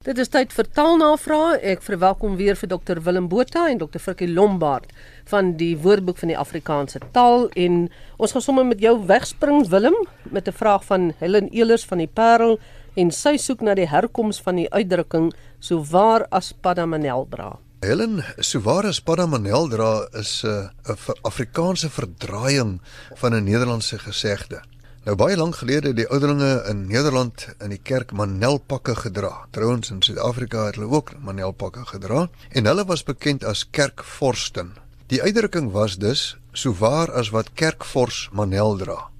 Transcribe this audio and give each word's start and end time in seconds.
Dit 0.00 0.16
is 0.16 0.30
tyd 0.32 0.54
vir 0.56 0.64
taalnavrae. 0.72 1.58
Ek 1.74 1.82
verwelkom 1.84 2.38
weer 2.38 2.56
vir 2.56 2.70
Dr 2.70 3.02
Willem 3.04 3.26
Botha 3.28 3.66
en 3.68 3.82
Dr 3.82 4.00
Frikkie 4.00 4.30
Lombard 4.30 4.86
van 5.28 5.50
die 5.60 5.74
Woordeboek 5.76 6.16
van 6.22 6.32
die 6.32 6.38
Afrikaanse 6.40 7.02
Taal 7.12 7.50
en 7.52 7.74
ons 8.16 8.32
gaan 8.32 8.44
sommer 8.46 8.64
met 8.64 8.80
jou 8.80 8.94
wegspring 9.10 9.68
Willem 9.68 9.98
met 10.32 10.48
'n 10.48 10.56
vraag 10.56 10.86
van 10.88 11.12
Helen 11.20 11.52
Elers 11.52 11.84
van 11.84 11.98
die 11.98 12.08
Parel 12.08 12.56
en 12.96 13.10
sy 13.10 13.36
soek 13.36 13.60
na 13.60 13.74
die 13.74 13.90
herkoms 13.92 14.40
van 14.40 14.56
die 14.56 14.70
uitdrukking 14.72 15.34
so 15.60 15.84
waar 15.84 16.24
as 16.30 16.52
Padamanel 16.52 17.26
dra. 17.28 17.58
Helen, 17.80 18.24
so 18.38 18.60
waar 18.60 18.86
as 18.86 19.00
Padamanel 19.00 19.68
dra 19.68 20.08
is 20.12 20.42
'n 20.44 20.70
uh, 20.88 20.96
Afrikaanse 21.22 21.90
verdraaiing 21.90 22.80
van 23.16 23.34
'n 23.34 23.44
Nederlandse 23.44 23.98
gesegde. 23.98 24.62
Nou 25.10 25.18
baie 25.18 25.34
lank 25.34 25.56
gelede 25.58 25.90
het 25.90 25.96
die 25.98 26.06
ouderlinge 26.06 26.62
in 26.70 26.84
Nederland 26.86 27.48
in 27.58 27.72
die 27.74 27.80
kerk 27.82 28.12
manelpakke 28.14 28.92
gedra. 28.94 29.48
Trouwens 29.50 29.90
in 29.90 30.04
Suid-Afrika 30.06 30.68
het 30.68 30.76
hulle 30.78 30.86
ook 30.86 31.10
manelpakke 31.18 31.82
gedra 31.88 32.28
en 32.54 32.68
hulle 32.70 32.84
was 32.86 33.02
bekend 33.02 33.42
as 33.42 33.64
kerkvorsten. 33.74 34.70
Die 35.10 35.18
uitdrukking 35.18 35.72
was 35.74 35.98
dus 35.98 36.38
so 36.52 36.70
waar 36.78 37.10
as 37.10 37.32
wat 37.34 37.50
kerkvors 37.58 38.28
manel 38.30 38.78
dra. 38.78 39.10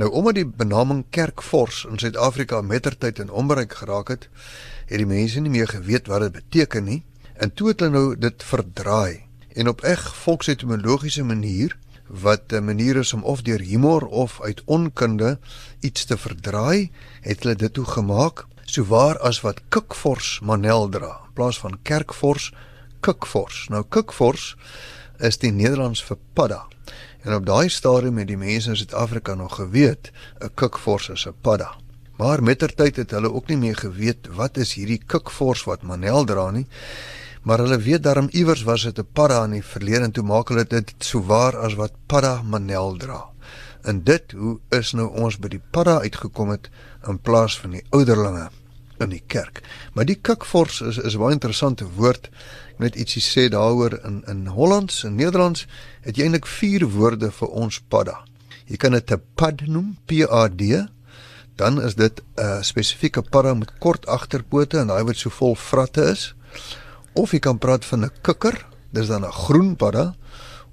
Nou 0.00 0.08
omdat 0.08 0.40
die 0.40 0.46
benaming 0.48 1.04
kerkvors 1.12 1.84
in 1.84 2.00
Suid-Afrika 2.00 2.62
mettertyd 2.64 3.20
in 3.26 3.30
onbereik 3.30 3.76
geraak 3.84 4.08
het, 4.08 4.28
het 4.88 5.04
die 5.04 5.10
mense 5.12 5.44
nie 5.44 5.52
meer 5.52 5.68
geweet 5.68 6.08
wat 6.08 6.24
dit 6.30 6.40
beteken 6.40 6.88
nie 6.88 7.02
en 7.36 7.52
toe 7.52 7.74
het 7.74 7.84
hulle 7.84 7.92
nou 7.92 8.16
dit 8.16 8.48
verdraai 8.54 9.20
en 9.52 9.68
op 9.68 9.84
eg 9.84 10.08
volksetimologiese 10.24 11.28
manier 11.28 11.76
wat 12.20 12.52
'n 12.52 12.64
manier 12.64 12.96
is 12.96 13.12
om 13.12 13.22
of 13.22 13.42
deur 13.42 13.60
humor 13.60 14.06
of 14.06 14.40
uit 14.42 14.62
onkunde 14.64 15.38
iets 15.80 16.04
te 16.04 16.16
verdraai, 16.18 16.90
het 17.20 17.42
hulle 17.42 17.54
dit 17.54 17.72
toe 17.72 17.84
gemaak, 17.84 18.46
so 18.64 18.84
waar 18.84 19.18
as 19.18 19.40
wat 19.40 19.60
Kikfors 19.68 20.40
Manel 20.42 20.88
dra, 20.88 21.20
in 21.26 21.32
plaas 21.32 21.58
van 21.58 21.78
Kerkfors, 21.82 22.52
Kikfors. 23.00 23.68
Nou 23.68 23.84
Kikfors 23.88 24.56
is 25.18 25.38
die 25.38 25.52
Nederlands 25.52 26.04
vir 26.04 26.16
padda. 26.32 26.66
En 27.22 27.34
op 27.34 27.46
daai 27.46 27.68
stadium 27.68 28.18
het 28.18 28.28
die 28.28 28.36
mense 28.36 28.70
in 28.70 28.76
Suid-Afrika 28.76 29.34
nog 29.34 29.54
geweet 29.54 30.12
'n 30.40 30.50
Kikfors 30.54 31.08
is 31.08 31.26
'n 31.26 31.34
padda. 31.40 31.76
Maar 32.16 32.42
mettertyd 32.42 32.96
het 32.96 33.10
hulle 33.10 33.32
ook 33.32 33.46
nie 33.46 33.56
meer 33.56 33.76
geweet 33.76 34.26
wat 34.30 34.56
is 34.56 34.74
hierdie 34.74 35.02
Kikfors 35.06 35.64
wat 35.64 35.82
Manel 35.82 36.24
dra 36.24 36.50
nie 36.50 36.66
maar 37.44 37.60
hulle 37.60 37.78
weet 37.78 38.02
daarom 38.02 38.28
iewers 38.32 38.62
was 38.62 38.82
dit 38.82 38.98
'n 38.98 39.06
padda 39.12 39.44
in 39.44 39.50
die 39.50 39.62
verlede 39.62 40.04
en 40.04 40.12
toe 40.12 40.24
maak 40.24 40.48
hulle 40.48 40.64
dit 40.64 40.94
so 40.98 41.22
waar 41.22 41.56
as 41.56 41.74
wat 41.74 41.92
padda 42.06 42.42
manel 42.42 42.96
dra. 42.96 43.24
En 43.82 44.02
dit 44.02 44.32
hoe 44.32 44.58
is 44.68 44.92
nou 44.92 45.08
ons 45.08 45.38
by 45.38 45.48
die 45.48 45.62
padda 45.70 46.00
uitgekom 46.00 46.48
het 46.48 46.70
in 47.06 47.18
plaas 47.18 47.60
van 47.60 47.70
die 47.70 47.84
ouderlinge 47.90 48.48
in 48.98 49.08
die 49.08 49.22
kerk. 49.26 49.60
Maar 49.92 50.04
die 50.04 50.18
kikvors 50.20 50.80
is 50.80 50.98
is 50.98 51.14
'n 51.14 51.18
baie 51.18 51.32
interessante 51.32 51.84
woord. 51.96 52.30
Ek 52.72 52.78
net 52.78 52.96
ietsie 52.96 53.22
sê 53.22 53.48
daaroor 53.48 54.00
in 54.04 54.22
in 54.26 54.46
Hollands 54.46 55.04
en 55.04 55.14
Nederlands 55.14 55.66
het 56.00 56.16
jy 56.16 56.22
eintlik 56.22 56.46
vier 56.46 56.88
woorde 56.88 57.30
vir 57.30 57.48
ons 57.48 57.80
padda. 57.88 58.24
Jy 58.66 58.76
kan 58.76 58.92
dit 58.92 59.10
'n 59.10 59.22
pad 59.34 59.66
noem, 59.66 59.96
P 60.06 60.10
A 60.30 60.48
D. 60.48 60.86
Dan 61.56 61.82
is 61.82 61.94
dit 61.94 62.22
'n 62.36 62.62
spesifieke 62.62 63.22
padda 63.22 63.54
met 63.54 63.78
kort 63.78 64.06
agterpote 64.06 64.78
en 64.78 64.86
daai 64.86 65.04
wat 65.04 65.16
so 65.16 65.30
vol 65.30 65.54
vratte 65.54 66.02
is 66.10 66.34
of 67.14 67.32
jy 67.32 67.38
kan 67.38 67.58
praat 67.58 67.84
van 67.84 68.04
'n 68.04 68.10
kikker, 68.22 68.66
dis 68.90 69.06
dan 69.06 69.24
'n 69.24 69.32
groen 69.32 69.76
padda, 69.76 70.14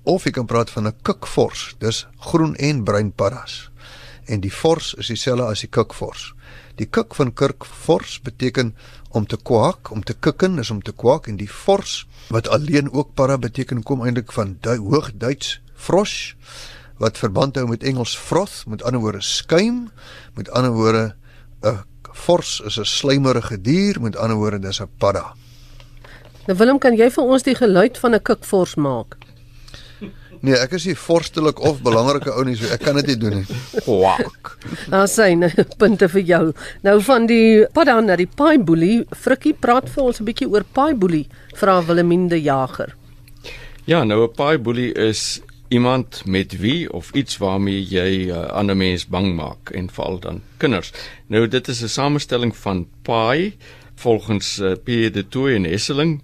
of 0.04 0.24
jy 0.24 0.32
kan 0.32 0.46
praat 0.46 0.70
van 0.70 0.88
'n 0.88 0.96
kikvors, 1.02 1.76
dis 1.80 2.08
groen 2.20 2.56
en 2.56 2.84
bruin 2.84 3.12
paddas. 3.12 3.70
En 4.26 4.40
die 4.40 4.54
vors 4.54 4.94
is 4.94 5.08
dieselfde 5.08 5.44
as 5.44 5.60
die 5.60 5.70
kikvors. 5.70 6.34
Die 6.76 6.86
kik 6.86 7.16
van 7.16 7.34
kirkvors 7.34 8.22
beteken 8.22 8.76
om 9.10 9.26
te 9.28 9.38
kwak, 9.38 9.92
om 9.92 10.04
te 10.04 10.14
kikken 10.14 10.60
is 10.60 10.72
om 10.72 10.82
te 10.82 10.92
kwak 10.92 11.28
en 11.28 11.38
die 11.38 11.50
vors 11.50 12.08
wat 12.30 12.48
alleen 12.48 12.92
ook 12.92 13.14
padda 13.14 13.38
beteken 13.38 13.84
kom 13.84 14.06
eintlik 14.06 14.32
van 14.32 14.58
du 14.62 14.78
hoogduits 14.78 15.62
frosch 15.76 16.34
wat 17.02 17.18
verband 17.18 17.56
hou 17.56 17.68
met 17.68 17.84
Engels 17.84 18.14
froth, 18.18 18.64
met 18.68 18.84
ander 18.84 19.02
woorde 19.02 19.22
skuim, 19.22 19.90
met 20.38 20.50
ander 20.50 20.72
woorde 20.72 21.16
'n 21.64 21.84
vors 22.14 22.62
is 22.66 22.78
'n 22.78 22.86
slijmerige 22.86 23.62
dier, 23.62 24.02
met 24.02 24.16
ander 24.16 24.38
woorde 24.38 24.60
dis 24.60 24.82
'n 24.82 24.90
padda. 24.98 25.34
Nou 26.48 26.58
Willem, 26.58 26.80
kan 26.82 26.96
jy 26.98 27.10
vir 27.14 27.24
ons 27.24 27.44
die 27.44 27.56
geluid 27.56 27.98
van 27.98 28.16
'n 28.16 28.22
kikvors 28.22 28.76
maak? 28.76 29.18
Nee, 30.42 30.58
ek 30.58 30.72
is 30.74 30.88
nie 30.90 30.96
vorstelik 30.98 31.60
of 31.62 31.84
belangrike 31.86 32.32
ou 32.34 32.44
nie, 32.44 32.56
so 32.58 32.66
ek 32.74 32.82
kan 32.82 32.96
dit 32.96 33.12
nie 33.12 33.18
doen 33.18 33.36
nie. 33.38 33.58
Kwak. 33.86 34.58
Nou 34.90 35.04
sien, 35.08 35.46
punte 35.82 36.10
vir 36.10 36.22
jou. 36.22 36.54
Nou 36.82 36.96
van 37.06 37.28
die 37.30 37.68
padda 37.74 38.00
na 38.02 38.16
die 38.16 38.26
paai 38.26 38.58
boelie, 38.58 39.04
Frikkie 39.14 39.54
praat 39.54 39.90
vir 39.90 40.04
ons 40.04 40.20
'n 40.20 40.26
bietjie 40.26 40.50
oor 40.50 40.64
paai 40.64 40.96
boelie, 40.96 41.28
vra 41.54 41.82
Willeminde 41.86 42.42
Jager. 42.42 42.96
Ja, 43.86 44.04
nou 44.04 44.26
'n 44.26 44.34
paai 44.34 44.58
boelie 44.58 44.94
is 44.94 45.42
iemand 45.70 46.24
met 46.26 46.58
wie 46.58 46.90
of 46.92 47.12
iets 47.14 47.38
waarmee 47.38 47.86
jy 47.86 48.26
'n 48.26 48.30
uh, 48.30 48.50
ander 48.50 48.76
mens 48.76 49.06
bang 49.06 49.36
maak 49.36 49.70
en 49.70 49.90
veral 49.90 50.20
dan 50.20 50.42
kinders. 50.58 50.92
Nou 51.28 51.48
dit 51.48 51.68
is 51.68 51.84
'n 51.84 51.88
samestelling 51.88 52.56
van 52.56 52.88
paai 53.04 53.54
volgens 54.02 54.60
uh, 54.60 54.74
P 54.74 55.14
de 55.14 55.26
Tooi 55.30 55.56
en 55.56 55.68
Hesseling. 55.70 56.22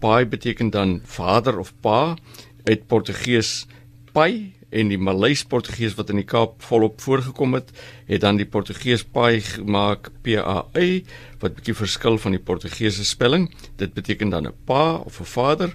Pai 0.00 0.26
beteken 0.26 0.70
dan 0.70 1.00
vader 1.04 1.58
of 1.58 1.72
pa 1.80 2.16
uit 2.64 2.86
Portugees 2.86 3.66
pai 4.12 4.54
en 4.70 4.88
die 4.90 4.98
Maleis 4.98 5.42
Portugees 5.44 5.96
wat 5.98 6.10
in 6.10 6.20
die 6.20 6.26
Kaap 6.26 6.62
volop 6.62 7.00
voorgekom 7.02 7.54
het, 7.58 7.70
het 8.06 8.22
dan 8.22 8.38
die 8.38 8.46
Portugees 8.46 9.02
pai 9.02 9.40
gemaak 9.42 10.10
P 10.22 10.38
A 10.38 10.64
I 10.78 11.02
wat 11.42 11.56
bietjie 11.58 11.74
verskil 11.74 12.18
van 12.22 12.34
die 12.36 12.42
Portugese 12.42 13.04
spelling. 13.04 13.48
Dit 13.76 13.94
beteken 13.94 14.30
dan 14.30 14.46
'n 14.46 14.54
pa 14.64 14.96
of 14.96 15.20
'n 15.20 15.24
vader 15.24 15.74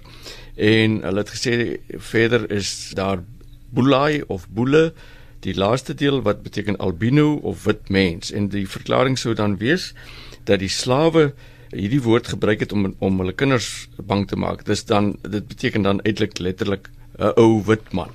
en 0.56 1.00
hulle 1.02 1.24
het 1.24 1.30
gesê 1.30 1.80
verder 1.88 2.50
is 2.50 2.92
daar 2.94 3.24
bulai 3.70 4.22
of 4.26 4.48
boele 4.48 4.92
die 5.40 5.54
laaste 5.54 5.94
deel 5.94 6.22
wat 6.22 6.42
beteken 6.42 6.76
albino 6.76 7.34
of 7.34 7.64
wit 7.64 7.88
mens 7.88 8.32
en 8.32 8.48
die 8.48 8.68
verklaring 8.68 9.18
sou 9.18 9.34
dan 9.34 9.58
wees 9.58 9.92
dat 10.46 10.62
die 10.62 10.72
slawe 10.72 11.32
hierdie 11.74 12.02
woord 12.02 12.30
gebruik 12.34 12.62
het 12.62 12.72
om 12.72 12.94
om 12.98 13.18
hulle 13.20 13.34
kinders 13.34 13.88
bang 13.98 14.26
te 14.28 14.38
maak. 14.38 14.64
Dis 14.66 14.84
dan 14.86 15.16
dit 15.22 15.46
beteken 15.48 15.82
dan 15.82 16.00
eintlik 16.02 16.38
letterlik 16.38 16.90
'n 17.18 17.32
ou 17.36 17.62
wit 17.66 17.92
man. 17.92 18.10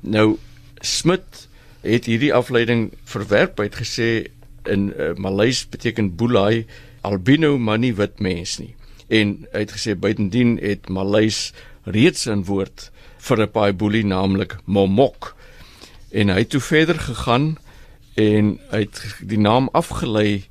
Nou 0.00 0.38
Smit 0.80 1.48
het 1.80 2.04
hierdie 2.04 2.34
afleiding 2.34 2.92
verwerp 3.04 3.60
uit 3.60 3.74
gesê 3.74 4.28
in 4.68 4.92
uh, 4.92 5.14
Maleis 5.14 5.64
beteken 5.68 6.16
bulai 6.16 6.66
albino 7.00 7.58
maar 7.58 7.78
nie 7.78 7.94
wit 7.94 8.20
mens 8.20 8.58
nie. 8.58 8.74
En 9.08 9.46
hy 9.52 9.62
het 9.64 9.72
gesê 9.72 9.94
buitendien 9.94 10.58
het 10.58 10.88
Maleis 10.88 11.52
reeds 11.84 12.26
'n 12.26 12.44
woord 12.44 12.90
vir 13.18 13.40
'n 13.42 13.50
paai 13.50 13.72
boelie 13.72 14.04
naamlik 14.04 14.56
momok. 14.64 15.36
En 16.10 16.28
hy 16.28 16.38
het 16.38 16.50
toe 16.50 16.60
verder 16.60 16.98
gegaan 16.98 17.58
en 18.14 18.58
hy 18.70 18.80
het 18.80 19.16
die 19.20 19.38
naam 19.38 19.68
afgelei 19.72 20.44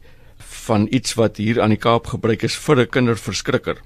van 0.65 0.87
iets 0.91 1.13
wat 1.19 1.37
hier 1.37 1.61
aan 1.61 1.73
die 1.73 1.81
Kaap 1.81 2.07
gebruik 2.07 2.43
is 2.43 2.55
vir 2.55 2.81
'n 2.81 2.89
kinderverskrikker. 2.89 3.77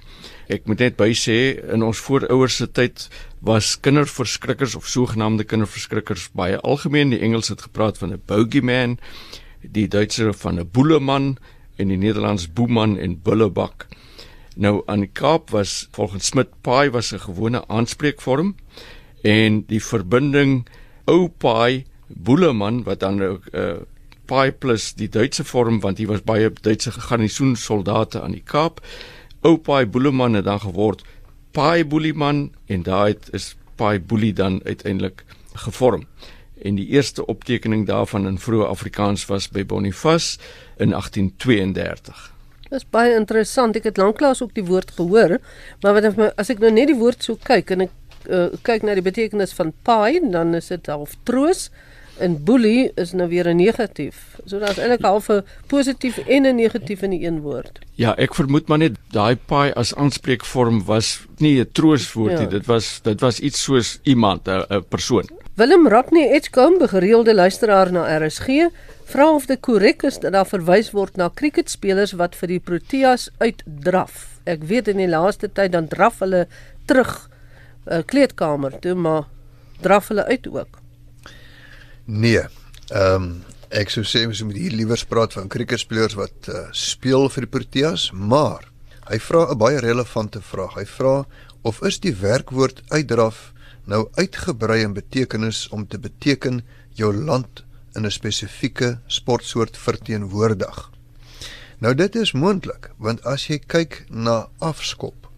Ek 0.50 0.66
moet 0.66 0.79
net 0.79 0.95
by 0.97 1.12
sê 1.13 1.59
in 1.73 1.84
ons 1.84 2.00
voorouers 2.00 2.56
se 2.56 2.67
tyd 2.67 3.09
was 3.41 3.79
kinderverskrikkers 3.79 4.75
of 4.75 4.88
sogenaamde 4.88 5.44
kinderverskrikkers 5.44 6.29
baie 6.34 6.57
algemeen. 6.57 7.09
Die 7.09 7.19
Engels 7.19 7.50
het 7.50 7.62
gepraat 7.62 7.97
van 7.97 8.13
'n 8.13 8.22
bogeyman, 8.25 9.00
die 9.62 9.88
Duitser 9.88 10.34
van 10.34 10.59
'n 10.59 10.69
boeleman 10.72 11.38
en 11.78 11.88
die 11.88 11.97
Nederlands 11.97 12.53
boeman 12.53 12.97
en 12.97 13.22
bullebak. 13.22 13.88
Nou 14.56 14.81
aan 14.85 15.00
die 15.00 15.11
Kaap 15.13 15.50
was 15.50 15.88
volgens 15.91 16.25
Smit 16.25 16.50
paai 16.61 16.90
was 16.90 17.13
'n 17.13 17.19
gewone 17.19 17.67
aanspreekvorm 17.67 18.56
en 19.23 19.63
die 19.67 19.84
verbinding 19.84 20.67
ou 21.06 21.28
paai 21.28 21.85
boeleman 22.07 22.84
wat 22.84 23.00
dan 23.00 23.22
'n 23.22 23.40
uh, 23.53 23.79
Pai 24.29 24.51
plus 24.51 24.91
die 24.94 25.09
Duitse 25.09 25.44
vorm 25.44 25.79
want 25.81 25.97
hier 25.97 26.12
was 26.12 26.22
baie 26.22 26.51
Duitse 26.53 26.91
garnisoensoldate 26.94 28.22
aan 28.22 28.35
die 28.38 28.45
Kaap. 28.45 28.84
Ou 29.41 29.58
Pai 29.58 29.85
Boeleman 29.90 30.37
het 30.37 30.46
dan 30.46 30.61
geword 30.61 31.02
Pai 31.52 31.85
Boeleman 31.85 32.49
en 32.70 32.84
daai 32.85 33.17
is 33.34 33.55
Pai 33.79 33.99
Boelie 33.99 34.34
dan 34.34 34.59
uiteindelik 34.66 35.23
gevorm. 35.53 36.05
En 36.61 36.76
die 36.76 36.87
eerste 36.87 37.26
optekening 37.26 37.87
daarvan 37.87 38.28
in 38.28 38.37
vroeë 38.37 38.67
Afrikaans 38.67 39.26
was 39.26 39.47
by 39.49 39.66
Boniface 39.66 40.37
in 40.78 40.91
1832. 40.91 42.28
Dis 42.70 42.85
baie 42.91 43.16
interessant. 43.17 43.78
Ek 43.79 43.87
het 43.90 43.97
lanklaas 43.97 44.43
ook 44.43 44.53
die 44.53 44.66
woord 44.67 44.91
gehoor, 44.97 45.40
maar 45.81 45.96
wat 45.97 46.35
as 46.37 46.52
ek 46.53 46.61
nou 46.61 46.70
net 46.76 46.91
die 46.91 46.99
woord 46.99 47.23
so 47.26 47.40
kyk 47.49 47.73
en 47.73 47.87
ek 47.87 47.96
uh, 48.28 48.49
kyk 48.67 48.85
na 48.85 48.93
die 48.99 49.05
betekenis 49.05 49.55
van 49.58 49.72
pai, 49.87 50.20
dan 50.22 50.53
is 50.59 50.70
dit 50.70 50.91
half 50.91 51.16
troos 51.26 51.70
en 52.19 52.37
bully 52.43 52.91
is 52.95 53.13
nou 53.13 53.29
weer 53.29 53.47
'n 53.47 53.55
negatief. 53.55 54.39
So 54.45 54.59
daar's 54.59 54.77
eintlik 54.77 55.01
half 55.01 55.29
'n 55.29 55.43
positief 55.67 56.17
en 56.17 56.45
'n 56.45 56.55
negatief 56.55 57.01
in 57.01 57.09
die 57.09 57.25
een 57.25 57.41
woord. 57.41 57.79
Ja, 57.95 58.16
ek 58.17 58.35
vermoed 58.35 58.67
maar 58.67 58.77
net 58.77 58.97
daai 59.11 59.35
paai 59.35 59.71
as 59.73 59.95
aanspreekvorm 59.95 60.85
was 60.85 61.25
nie 61.37 61.59
'n 61.59 61.69
trooswoord 61.71 62.39
nie. 62.39 62.47
Ja. 62.47 62.57
Dit 62.57 62.66
was 62.66 62.99
dit 63.03 63.19
was 63.19 63.39
iets 63.39 63.63
soos 63.63 63.99
iemand, 64.03 64.47
'n 64.47 64.83
persoon. 64.89 65.27
Willem 65.55 65.87
Rodney 65.87 66.29
Edgecombe, 66.31 66.87
gereelde 66.87 67.35
luisteraar 67.35 67.91
na 67.91 68.17
RSG, 68.17 68.69
Vra 69.09 69.25
of 69.33 69.47
dit 69.49 69.57
korrek 69.66 70.03
is 70.05 70.19
dat 70.21 70.35
daar 70.35 70.45
verwys 70.45 70.91
word 70.93 71.16
na 71.17 71.31
cricketspelers 71.33 72.11
wat 72.19 72.35
vir 72.37 72.51
die 72.51 72.59
Proteas 72.61 73.23
uitdraf. 73.41 74.27
Ek 74.45 74.61
weet 74.69 74.91
in 74.91 75.01
die 75.01 75.09
laaste 75.09 75.49
tyd 75.49 75.71
dan 75.73 75.87
draf 75.89 76.19
hulle 76.21 76.43
terug 76.85 77.16
uh, 77.89 78.03
kleedkamer 78.05 78.77
toe, 78.83 78.93
maar 78.93 79.25
draf 79.81 80.11
hulle 80.13 80.27
uit 80.29 80.45
ook. 80.53 80.77
Nee. 82.09 82.41
Ehm 82.90 83.14
um, 83.14 83.26
ek 83.70 83.91
sou 83.94 84.02
sê 84.02 84.23
ons 84.26 84.40
moet 84.41 84.58
hier 84.58 84.73
liewer 84.73 85.02
praat 85.06 85.35
van 85.38 85.50
cricketspelers 85.53 86.16
wat 86.17 86.47
uh, 86.50 86.64
speel 86.73 87.28
vir 87.29 87.46
die 87.46 87.50
Proteas, 87.53 88.08
maar 88.09 88.64
hy 89.11 89.20
vra 89.22 89.44
'n 89.46 89.58
baie 89.61 89.78
relevante 89.78 90.41
vraag. 90.41 90.73
Hy 90.73 90.85
vra 90.90 91.28
of 91.61 91.82
is 91.85 92.00
die 92.02 92.16
werkwoord 92.17 92.82
uitdraf 92.90 93.53
nou 93.85 94.09
uitgebrei 94.17 94.82
in 94.82 94.97
betekenis 94.97 95.67
om 95.70 95.85
te 95.85 96.00
beteken 96.00 96.64
jou 96.97 97.14
land 97.14 97.64
in 97.94 98.06
'n 98.06 98.12
spesifieke 98.12 98.97
sportsoort 99.05 99.78
verteenwoordig. 99.78 100.90
Nou 101.78 101.94
dit 101.94 102.16
is 102.16 102.34
moontlik 102.34 102.90
want 102.97 103.22
as 103.23 103.47
jy 103.47 103.59
kyk 103.59 104.05
na 104.09 104.50
afskop. 104.58 105.29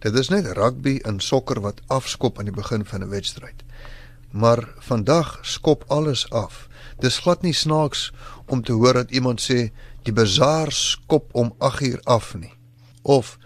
Dit 0.00 0.14
is 0.14 0.28
net 0.28 0.46
rugby 0.46 0.98
en 1.04 1.20
sokker 1.20 1.60
wat 1.60 1.80
afskop 1.86 2.38
aan 2.38 2.48
die 2.48 2.60
begin 2.62 2.84
van 2.84 3.02
'n 3.02 3.10
wedstryd. 3.10 3.66
Maar 4.36 4.68
vandag 4.78 5.38
skop 5.42 5.84
alles 5.88 6.26
af. 6.30 6.66
Dis 7.00 7.18
glad 7.24 7.42
nie 7.42 7.54
snaaks 7.56 8.10
om 8.46 8.60
te 8.62 8.72
hoor 8.76 8.92
dat 9.00 9.10
iemand 9.10 9.40
sê 9.40 9.70
die 10.04 10.12
bazaar 10.12 10.72
skop 10.72 11.32
om 11.32 11.54
8uur 11.58 12.02
af 12.04 12.34
nie. 12.36 12.52
Of 13.02 13.38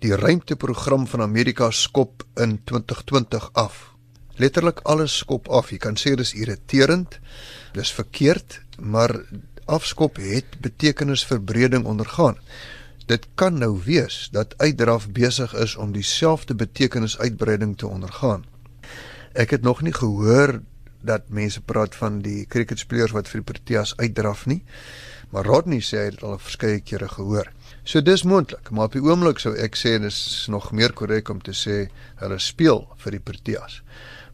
die 0.00 0.16
ruimteprogram 0.16 1.06
van 1.06 1.20
Amerika 1.20 1.70
skop 1.70 2.24
in 2.34 2.60
2020 2.64 3.50
af. 3.52 3.92
Letterlik 4.40 4.80
alles 4.82 5.18
skop 5.20 5.48
af. 5.48 5.68
Jy 5.70 5.78
kan 5.84 6.00
sê 6.00 6.14
dis 6.16 6.32
irriterend. 6.32 7.18
Dis 7.76 7.92
verkeerd, 7.92 8.60
maar 8.80 9.12
afskop 9.66 10.16
het 10.16 10.60
betekenisverbreding 10.64 11.84
ondergaan. 11.84 12.38
Dit 13.06 13.28
kan 13.34 13.58
nou 13.58 13.80
wees 13.84 14.28
dat 14.32 14.54
uitdraf 14.56 15.08
besig 15.12 15.54
is 15.54 15.76
om 15.76 15.92
dieselfde 15.92 16.54
betekenisuitbreiding 16.54 17.76
te 17.76 17.86
ondergaan. 17.86 18.44
Ek 19.38 19.52
het 19.54 19.62
nog 19.62 19.84
nie 19.86 19.94
gehoor 19.94 20.56
dat 21.06 21.28
mense 21.30 21.60
praat 21.62 21.94
van 21.94 22.16
die 22.24 22.40
cricketspelers 22.50 23.12
wat 23.14 23.28
vir 23.30 23.38
die 23.38 23.46
Proteas 23.52 23.92
uitdraf 24.00 24.46
nie. 24.50 24.64
Maar 25.30 25.46
Rodney 25.46 25.78
sê 25.84 26.00
hy 26.00 26.06
het 26.08 26.16
dit 26.16 26.24
al 26.26 26.40
verskeie 26.42 26.80
kere 26.82 27.06
gehoor. 27.12 27.52
So 27.86 28.02
dis 28.02 28.24
moontlik, 28.26 28.72
maar 28.74 28.88
op 28.88 28.96
die 28.96 29.04
oomblik 29.04 29.38
sou 29.38 29.52
ek 29.54 29.78
sê 29.78 29.94
dis 30.02 30.18
nog 30.50 30.72
meer 30.74 30.90
korrek 30.96 31.30
om 31.30 31.38
te 31.44 31.54
sê 31.54 31.84
hulle 32.18 32.40
speel 32.42 32.82
vir 33.04 33.14
die 33.14 33.22
Proteas. 33.30 33.78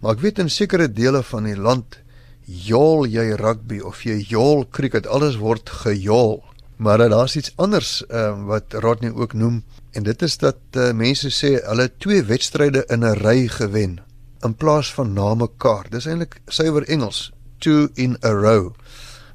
Maar 0.00 0.16
ek 0.16 0.24
weet 0.24 0.40
in 0.40 0.48
sekere 0.48 0.88
dele 0.88 1.20
van 1.34 1.50
die 1.50 1.58
land 1.58 1.98
jol 2.46 3.04
jy 3.04 3.26
rugby 3.40 3.82
of 3.84 4.06
jy 4.08 4.16
jol 4.30 4.64
cricket, 4.72 5.04
alles 5.06 5.36
word 5.36 5.68
gejol. 5.84 6.40
Maar 6.80 7.04
daar's 7.12 7.36
iets 7.36 7.52
anders 7.60 8.00
um, 8.08 8.48
wat 8.48 8.72
Rodney 8.80 9.12
ook 9.12 9.36
noem 9.36 9.60
en 9.92 10.08
dit 10.08 10.22
is 10.26 10.40
dat 10.40 10.80
uh, 10.80 10.90
mense 10.96 11.28
sê 11.28 11.58
hulle 11.60 11.90
twee 12.00 12.24
wedstryde 12.24 12.86
in 12.88 13.04
'n 13.04 13.20
ry 13.20 13.48
gewen 13.52 14.00
in 14.44 14.55
plaas 14.55 14.93
van 14.94 15.12
na 15.12 15.35
mekaar. 15.35 15.88
Dis 15.91 16.06
eintlik 16.06 16.41
suiwer 16.52 16.85
Engels, 16.88 17.31
two 17.58 17.88
in 17.94 18.17
a 18.23 18.32
row. 18.32 18.75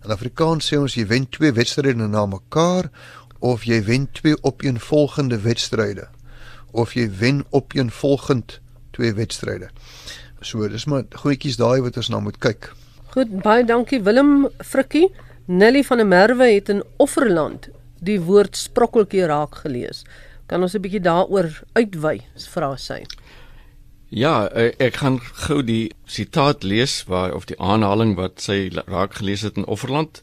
In 0.06 0.14
Afrikaans 0.14 0.70
sê 0.70 0.78
ons 0.80 0.96
jy 0.96 1.08
wen 1.10 1.26
twee 1.34 1.52
wedstryde 1.52 2.08
na 2.08 2.26
mekaar 2.30 2.92
of 3.40 3.66
jy 3.68 3.82
wen 3.88 4.08
twee 4.14 4.38
opeenvolgende 4.44 5.42
wedstryde 5.44 6.08
of 6.72 6.94
jy 6.94 7.08
wen 7.20 7.42
opeenvolgend 7.50 8.60
twee 8.94 9.14
wedstryde. 9.18 9.72
So 10.42 10.68
dis 10.70 10.86
maar 10.86 11.08
goedjies 11.24 11.58
daai 11.60 11.82
wat 11.84 11.98
ons 11.98 12.12
na 12.14 12.22
moet 12.24 12.38
kyk. 12.40 12.70
Goed, 13.16 13.40
baie 13.44 13.66
dankie 13.66 14.04
Willem 14.06 14.48
Frikkie. 14.62 15.10
Nelly 15.50 15.82
van 15.84 15.98
der 15.98 16.06
Merwe 16.06 16.52
het 16.54 16.70
in 16.70 16.84
Offerland 17.02 17.72
die 18.06 18.20
woord 18.22 18.56
sprokkeltjie 18.56 19.26
raak 19.28 19.64
gelees. 19.64 20.04
Kan 20.48 20.62
ons 20.62 20.76
'n 20.76 20.82
bietjie 20.82 21.02
daaroor 21.02 21.50
uitwy, 21.74 22.22
vra 22.54 22.76
sy. 22.78 23.04
Ja, 24.10 24.50
eh, 24.50 24.72
ek 24.82 24.96
gaan 25.04 25.20
gou 25.22 25.62
die 25.64 25.92
sitaat 26.10 26.64
lees 26.64 27.04
waar 27.06 27.34
of 27.38 27.46
die 27.46 27.60
aanhaling 27.62 28.16
wat 28.18 28.42
sy 28.42 28.72
raak 28.74 29.20
gelees 29.22 29.44
het 29.46 29.58
in 29.62 29.68
Offerland. 29.70 30.22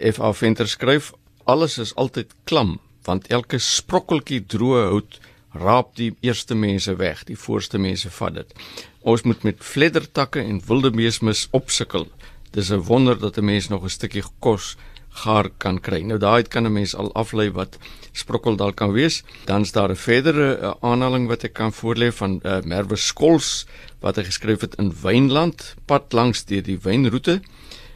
F.A. 0.00 0.32
Venter 0.32 0.68
skryf: 0.68 1.12
"Alles 1.44 1.78
is 1.78 1.94
altyd 1.94 2.32
klam, 2.44 2.78
want 3.04 3.26
elke 3.26 3.58
sprokkeltjie 3.58 4.40
droë 4.46 4.86
hout 4.88 5.20
raap 5.52 5.96
die 5.96 6.16
eerste 6.20 6.54
mense 6.54 6.96
weg, 6.96 7.24
die 7.24 7.36
voorste 7.36 7.78
mense 7.78 8.10
vat 8.10 8.34
dit. 8.34 8.54
Ons 9.00 9.22
moet 9.22 9.42
met 9.42 9.64
vleddertakke 9.64 10.40
en 10.40 10.62
wildebeesmis 10.66 11.48
opsukkel. 11.50 12.08
Dis 12.50 12.70
'n 12.70 12.86
wonder 12.88 13.18
dat 13.18 13.36
'n 13.36 13.44
mens 13.44 13.68
nog 13.68 13.84
'n 13.84 13.88
stukkie 13.88 14.24
kos 14.38 14.76
gaar 15.10 15.50
kan 15.58 15.80
kry. 15.80 16.02
Nou 16.02 16.18
daai 16.18 16.42
kan 16.42 16.66
'n 16.66 16.72
mens 16.72 16.94
al 16.94 17.12
aflei 17.12 17.50
wat 17.50 17.78
sprokkel 18.12 18.56
dalk 18.56 18.76
kan 18.76 18.92
wees. 18.92 19.22
Dan's 19.44 19.72
daar 19.72 19.90
'n 19.90 19.96
verdere 19.96 20.58
uh, 20.58 20.72
aanhaling 20.80 21.28
wat 21.28 21.44
ek 21.44 21.52
kan 21.52 21.72
voorlê 21.72 22.12
van 22.12 22.40
uh, 22.42 22.60
Merwe 22.64 22.96
Skols 22.96 23.66
wat 24.00 24.16
hy 24.16 24.24
geskryf 24.24 24.60
het 24.60 24.74
in 24.74 24.94
Wynland, 25.02 25.74
pad 25.86 26.12
langs 26.12 26.44
deur 26.44 26.62
die 26.62 26.78
wynroete. 26.78 27.40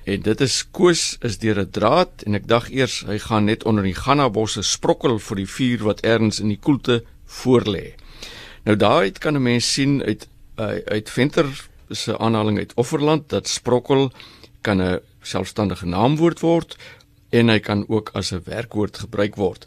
En 0.04 0.20
dit 0.20 0.40
is 0.40 0.64
koos 0.70 1.16
is 1.20 1.38
deur 1.38 1.60
'n 1.60 1.70
draad 1.70 2.22
en 2.26 2.34
ek 2.34 2.48
dink 2.48 2.68
eers 2.68 3.04
hy 3.06 3.18
gaan 3.18 3.44
net 3.44 3.64
onder 3.64 3.84
die 3.84 3.94
Ganna 3.96 4.28
bosse 4.28 4.62
sprokkel 4.62 5.18
vir 5.18 5.36
die 5.36 5.48
vuur 5.48 5.84
wat 5.84 6.00
ergens 6.00 6.40
in 6.40 6.48
die 6.48 6.60
koelte 6.60 7.04
voorlê. 7.26 7.94
Nou 8.64 8.76
daaruit 8.76 9.18
kan 9.18 9.34
'n 9.34 9.42
mens 9.42 9.72
sien 9.72 10.02
uit 10.02 10.28
uh, 10.58 10.78
uit 10.86 11.10
Venter 11.10 11.46
se 11.90 12.18
aanhaling 12.18 12.58
uit 12.58 12.72
Offerland 12.74 13.28
dat 13.28 13.48
sprokkel 13.48 14.12
kan 14.60 14.82
'n 14.82 15.00
selfstandige 15.22 15.86
naamwoord 15.86 16.40
word 16.40 16.76
en 17.34 17.50
hy 17.50 17.58
kan 17.58 17.84
ook 17.88 18.10
as 18.14 18.32
'n 18.32 18.42
werkwoord 18.44 18.98
gebruik 18.98 19.36
word. 19.36 19.66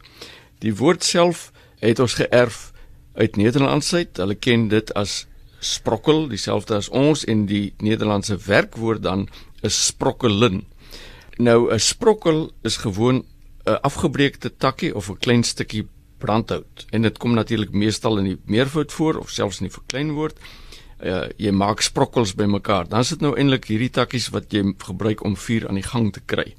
Die 0.60 0.76
woord 0.76 1.04
self 1.04 1.52
het 1.80 2.00
ons 2.00 2.14
geërf 2.14 2.72
uit 3.14 3.36
Nederlands 3.36 3.94
uit. 3.94 4.18
Hulle 4.18 4.36
ken 4.36 4.68
dit 4.68 4.94
as 4.94 5.26
sprokkel, 5.60 6.28
dieselfde 6.28 6.76
as 6.76 6.90
ons 6.90 7.26
en 7.26 7.46
die 7.46 7.74
Nederlandse 7.78 8.38
werkwoord 8.38 9.04
dan 9.04 9.28
is 9.62 9.86
sprokkelin. 9.86 10.66
Nou 11.38 11.74
'n 11.74 11.80
sprokkel 11.80 12.52
is 12.64 12.78
gewoon 12.78 13.26
'n 13.66 13.82
afgebreekte 13.82 14.58
takkie 14.58 14.96
of 14.96 15.10
'n 15.10 15.18
klein 15.18 15.44
stukkie 15.44 15.88
brandhout 16.18 16.86
en 16.90 17.02
dit 17.02 17.18
kom 17.18 17.34
natuurlik 17.34 17.72
meestal 17.72 18.18
in 18.18 18.24
die 18.24 18.40
meervoud 18.46 18.92
voor 18.92 19.18
of 19.18 19.30
selfs 19.30 19.60
in 19.60 19.68
die 19.68 19.74
verkleinwoord. 19.74 20.40
Uh, 20.98 21.30
jy 21.38 21.52
maak 21.52 21.82
sprokkels 21.82 22.34
bymekaar. 22.34 22.88
Dan 22.90 23.00
is 23.00 23.10
dit 23.10 23.22
nou 23.22 23.36
eintlik 23.38 23.68
hierdie 23.70 23.92
takkies 23.94 24.30
wat 24.34 24.54
jy 24.54 24.74
gebruik 24.78 25.24
om 25.24 25.36
vuur 25.38 25.68
aan 25.68 25.78
die 25.78 25.86
gang 25.86 26.14
te 26.14 26.22
kry. 26.26 26.56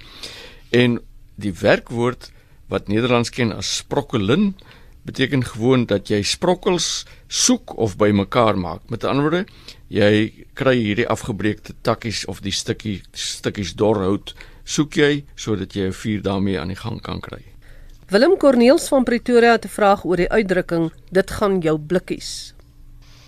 En 0.71 1.01
die 1.35 1.53
werkwoord 1.53 2.31
wat 2.69 2.89
Nederlands 2.89 3.31
ken 3.31 3.53
as 3.57 3.77
sprokkelin 3.77 4.55
beteken 5.09 5.45
gewoon 5.45 5.87
dat 5.89 6.11
jy 6.13 6.21
sprokkels 6.23 7.07
soek 7.27 7.77
of 7.77 7.97
bymekaar 7.97 8.59
maak. 8.59 8.85
Met 8.93 9.05
ander 9.09 9.25
woorde, 9.25 9.45
jy 9.89 10.45
kry 10.59 10.77
hierdie 10.77 11.09
afgebreekte 11.09 11.73
takkies 11.81 12.27
of 12.29 12.43
die 12.45 12.53
stukkie 12.53 13.01
stukkies 13.17 13.73
dorhout 13.79 14.35
soek 14.69 14.99
jy 15.01 15.25
sodat 15.35 15.73
jy 15.73 15.89
'n 15.89 15.97
vuur 15.97 16.21
daarmee 16.23 16.61
aan 16.61 16.69
die 16.69 16.77
gang 16.77 17.01
kan 17.01 17.21
kry. 17.21 17.41
Willem 18.09 18.37
Corneels 18.37 18.89
van 18.89 19.05
Pretoria 19.05 19.53
het 19.53 19.65
'n 19.65 19.69
vraag 19.69 20.05
oor 20.05 20.17
die 20.17 20.29
uitdrukking 20.29 20.93
dit 21.11 21.31
gaan 21.31 21.61
jou 21.61 21.79
blikkies. 21.79 22.55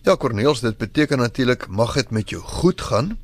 Ja 0.05 0.17
Corneels, 0.17 0.61
dit 0.61 0.77
beteken 0.77 1.19
natuurlik 1.19 1.69
mag 1.69 1.95
dit 1.95 2.11
met 2.11 2.31
jou 2.31 2.43
goed 2.43 2.81
gaan 2.81 3.19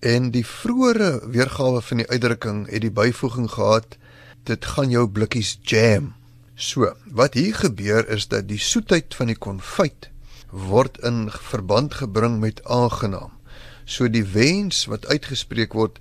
en 0.00 0.30
die 0.30 0.46
vroeëre 0.46 1.28
weergawe 1.28 1.80
van 1.82 2.02
die 2.02 2.08
uitdrukking 2.08 2.68
het 2.70 2.80
die 2.80 2.94
byvoeging 2.94 3.50
gehad 3.50 3.96
dit 4.48 4.64
gaan 4.64 4.90
jou 4.90 5.04
blikkies 5.08 5.58
jam. 5.62 6.14
So, 6.54 6.92
wat 7.04 7.34
hier 7.34 7.54
gebeur 7.54 8.08
is 8.08 8.28
dat 8.28 8.48
die 8.48 8.60
soetheid 8.60 9.14
van 9.14 9.28
die 9.32 9.36
konfyt 9.36 10.08
word 10.50 10.98
in 11.06 11.28
verband 11.30 11.94
gebring 12.00 12.40
met 12.40 12.64
aangenaam. 12.64 13.32
So 13.84 14.08
die 14.08 14.24
wens 14.24 14.84
wat 14.90 15.06
uitgespreek 15.06 15.74
word 15.74 15.98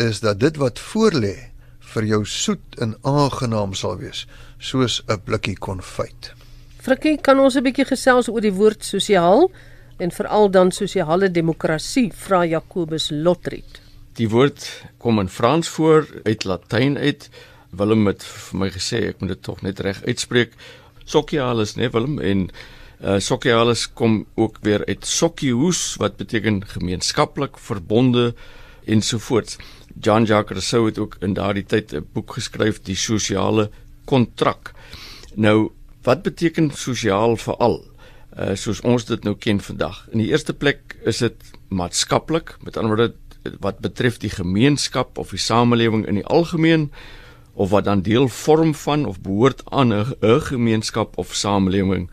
is 0.00 0.20
dat 0.20 0.40
dit 0.40 0.56
wat 0.60 0.80
voorlê 0.80 1.50
vir 1.92 2.06
jou 2.06 2.20
soet 2.26 2.78
en 2.78 2.94
aangenaam 3.02 3.74
sal 3.74 3.96
wees, 3.98 4.26
soos 4.58 5.02
'n 5.08 5.20
blikkie 5.24 5.56
konfyt. 5.56 6.32
Frikkie, 6.80 7.18
kan 7.20 7.38
ons 7.38 7.56
'n 7.56 7.62
bietjie 7.62 7.84
gesels 7.84 8.28
oor 8.28 8.40
die 8.40 8.52
woord 8.52 8.84
sosiaal 8.84 9.50
en 10.00 10.10
veral 10.10 10.50
dan 10.50 10.72
sosiale 10.72 11.28
demokrasie, 11.30 12.08
vra 12.16 12.44
Jakobus 12.48 13.10
Lotriet. 13.12 13.80
Die 14.16 14.28
woord 14.32 14.64
kom 14.98 15.20
in 15.20 15.28
Frans 15.28 15.68
voor 15.68 16.08
uit 16.24 16.44
Latyn 16.44 16.98
uit. 16.98 17.28
Willem 17.70 18.06
het 18.10 18.24
vir 18.24 18.58
my 18.58 18.68
gesê 18.74 19.02
ek 19.10 19.20
moet 19.20 19.34
dit 19.36 19.42
tog 19.46 19.60
net 19.62 19.80
reg 19.84 20.00
uitspreek. 20.04 20.56
Socialis, 21.04 21.76
né, 21.76 21.86
nee, 21.86 21.92
Willem? 21.94 22.18
En 22.18 22.50
uh 23.00 23.16
socialis 23.16 23.86
kom 23.96 24.26
ook 24.36 24.58
weer 24.60 24.82
uit 24.84 25.06
socius 25.08 25.94
wat 25.96 26.18
beteken 26.20 26.60
gemeenskaplik, 26.68 27.56
verbonde 27.56 28.34
ensovoorts. 28.84 29.56
Jean-Jacques 30.00 30.58
Rousseau 30.58 30.86
het 30.86 30.98
ook 30.98 31.16
in 31.20 31.32
daardie 31.32 31.64
tyd 31.64 31.94
'n 31.94 32.06
boek 32.12 32.32
geskryf, 32.32 32.82
Die 32.82 32.96
sosiale 32.96 33.70
kontrak. 34.04 34.72
Nou, 35.34 35.70
wat 36.02 36.22
beteken 36.22 36.70
sosiaal 36.70 37.36
veral? 37.36 37.89
Uh 38.38 38.54
soos 38.54 38.80
ons 38.86 39.04
dit 39.04 39.24
nou 39.24 39.34
ken 39.34 39.60
vandag. 39.60 40.04
In 40.12 40.18
die 40.22 40.30
eerste 40.30 40.54
plek 40.54 40.96
is 41.04 41.18
dit 41.18 41.50
maatskaplik, 41.68 42.56
met 42.62 42.76
ander 42.76 42.96
woorde 42.96 43.14
wat 43.60 43.80
betref 43.80 44.18
die 44.20 44.30
gemeenskap 44.30 45.18
of 45.18 45.30
die 45.30 45.40
samelewing 45.40 46.06
in 46.06 46.20
die 46.20 46.26
algemeen 46.26 46.90
of 47.54 47.70
wat 47.70 47.84
dan 47.84 48.02
deel 48.02 48.28
vorm 48.28 48.74
van 48.74 49.06
of 49.06 49.20
behoort 49.20 49.62
aan 49.70 49.92
'n 49.92 50.40
gemeenskap 50.40 51.18
of 51.18 51.34
samelewing 51.34 52.10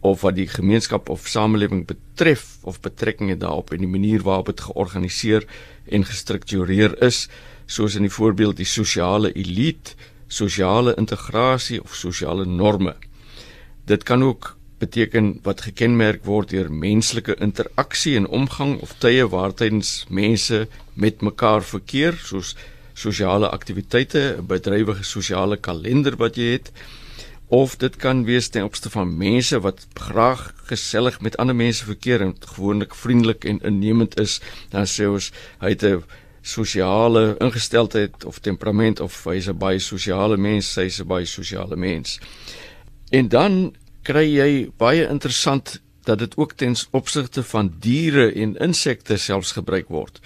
of 0.00 0.20
wat 0.20 0.34
die 0.34 0.48
gemeenskap 0.48 1.08
of 1.08 1.28
samelewing 1.28 1.86
betref 1.86 2.58
of 2.62 2.80
betrekking 2.80 3.30
het 3.30 3.40
daarop 3.40 3.72
en 3.72 3.78
die 3.78 3.88
manier 3.88 4.22
waarop 4.22 4.46
dit 4.46 4.60
georganiseer 4.60 5.46
en 5.88 6.04
gestruktureer 6.04 7.02
is 7.02 7.28
soos 7.66 7.94
in 7.94 8.02
die 8.02 8.12
voorbeeld 8.12 8.56
die 8.56 8.68
sosiale 8.68 9.32
elite, 9.32 9.94
sosiale 10.28 10.94
integrasie 11.00 11.82
of 11.82 11.94
sosiale 11.94 12.44
norme. 12.44 12.94
Dit 13.84 14.02
kan 14.02 14.22
ook 14.22 14.56
beteken 14.84 15.32
wat 15.46 15.64
gekenmerk 15.66 16.24
word 16.28 16.52
deur 16.54 16.70
menslike 16.72 17.36
interaksie 17.40 18.16
en 18.20 18.28
omgang 18.28 18.76
of 18.84 18.94
tye 19.04 19.26
waartydens 19.36 20.04
mense 20.08 20.66
met 20.94 21.24
mekaar 21.24 21.64
verkeer 21.64 22.18
soos 22.20 22.54
sosiale 22.94 23.48
aktiwiteite, 23.50 24.36
'n 24.38 24.46
bedrywige 24.46 25.04
sosiale 25.04 25.56
kalender 25.56 26.16
wat 26.16 26.36
jy 26.36 26.52
het 26.58 26.72
of 27.48 27.76
dit 27.76 27.96
kan 27.96 28.24
wees 28.24 28.48
ten 28.48 28.64
opsigte 28.64 28.90
van 28.90 29.16
mense 29.16 29.60
wat 29.60 29.86
graag 29.94 30.54
gesellig 30.70 31.20
met 31.20 31.36
ander 31.36 31.54
mense 31.56 31.84
verkeer 31.84 32.20
en 32.20 32.34
gewoonlik 32.40 32.94
vriendelik 32.94 33.44
en 33.44 33.60
innemend 33.60 34.18
is, 34.20 34.40
dan 34.70 34.86
sê 34.86 35.06
ons 35.06 35.30
hy 35.60 35.68
het 35.68 35.84
'n 35.84 36.02
sosiale 36.42 37.36
ingesteldheid 37.38 38.24
of 38.24 38.38
temperament 38.38 39.00
of 39.00 39.24
hy's 39.24 39.48
'n 39.48 39.58
baie 39.58 39.78
sosiale 39.78 40.36
mens, 40.36 40.74
hy's 40.74 41.00
'n 41.00 41.06
baie 41.06 41.26
sosiale 41.26 41.76
mens. 41.76 42.20
En 43.10 43.28
dan 43.28 43.74
kry 44.04 44.26
jy 44.28 44.50
baie 44.78 45.06
interessant 45.08 45.78
dat 46.04 46.20
dit 46.20 46.36
ook 46.36 46.52
ten 46.60 46.76
opsigte 46.92 47.42
van 47.42 47.70
diere 47.80 48.28
en 48.32 48.56
insekte 48.60 49.16
selfs 49.16 49.54
gebruik 49.56 49.88
word. 49.88 50.20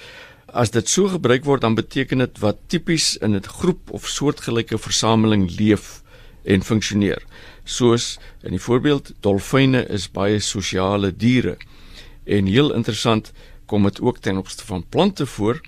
As 0.48 0.72
dit 0.74 0.88
so 0.88 1.08
gebruik 1.12 1.44
word, 1.44 1.62
dan 1.62 1.76
beteken 1.78 2.24
dit 2.24 2.40
wat 2.42 2.58
tipies 2.66 3.16
in 3.22 3.36
'n 3.36 3.42
groep 3.60 3.90
of 3.90 4.08
soortgelyke 4.08 4.78
versameling 4.78 5.50
leef 5.58 6.02
en 6.44 6.62
funksioneer. 6.62 7.22
Soos 7.64 8.18
in 8.42 8.50
die 8.50 8.60
voorbeeld, 8.60 9.12
dolfyne 9.20 9.86
is 9.88 10.10
baie 10.10 10.40
sosiale 10.40 11.16
diere. 11.16 11.56
En 12.24 12.46
heel 12.46 12.74
interessant 12.74 13.32
kom 13.66 13.82
dit 13.82 14.00
ook 14.00 14.18
ten 14.18 14.36
opsigte 14.36 14.66
van 14.66 14.84
plante 14.88 15.26
voor 15.26 15.60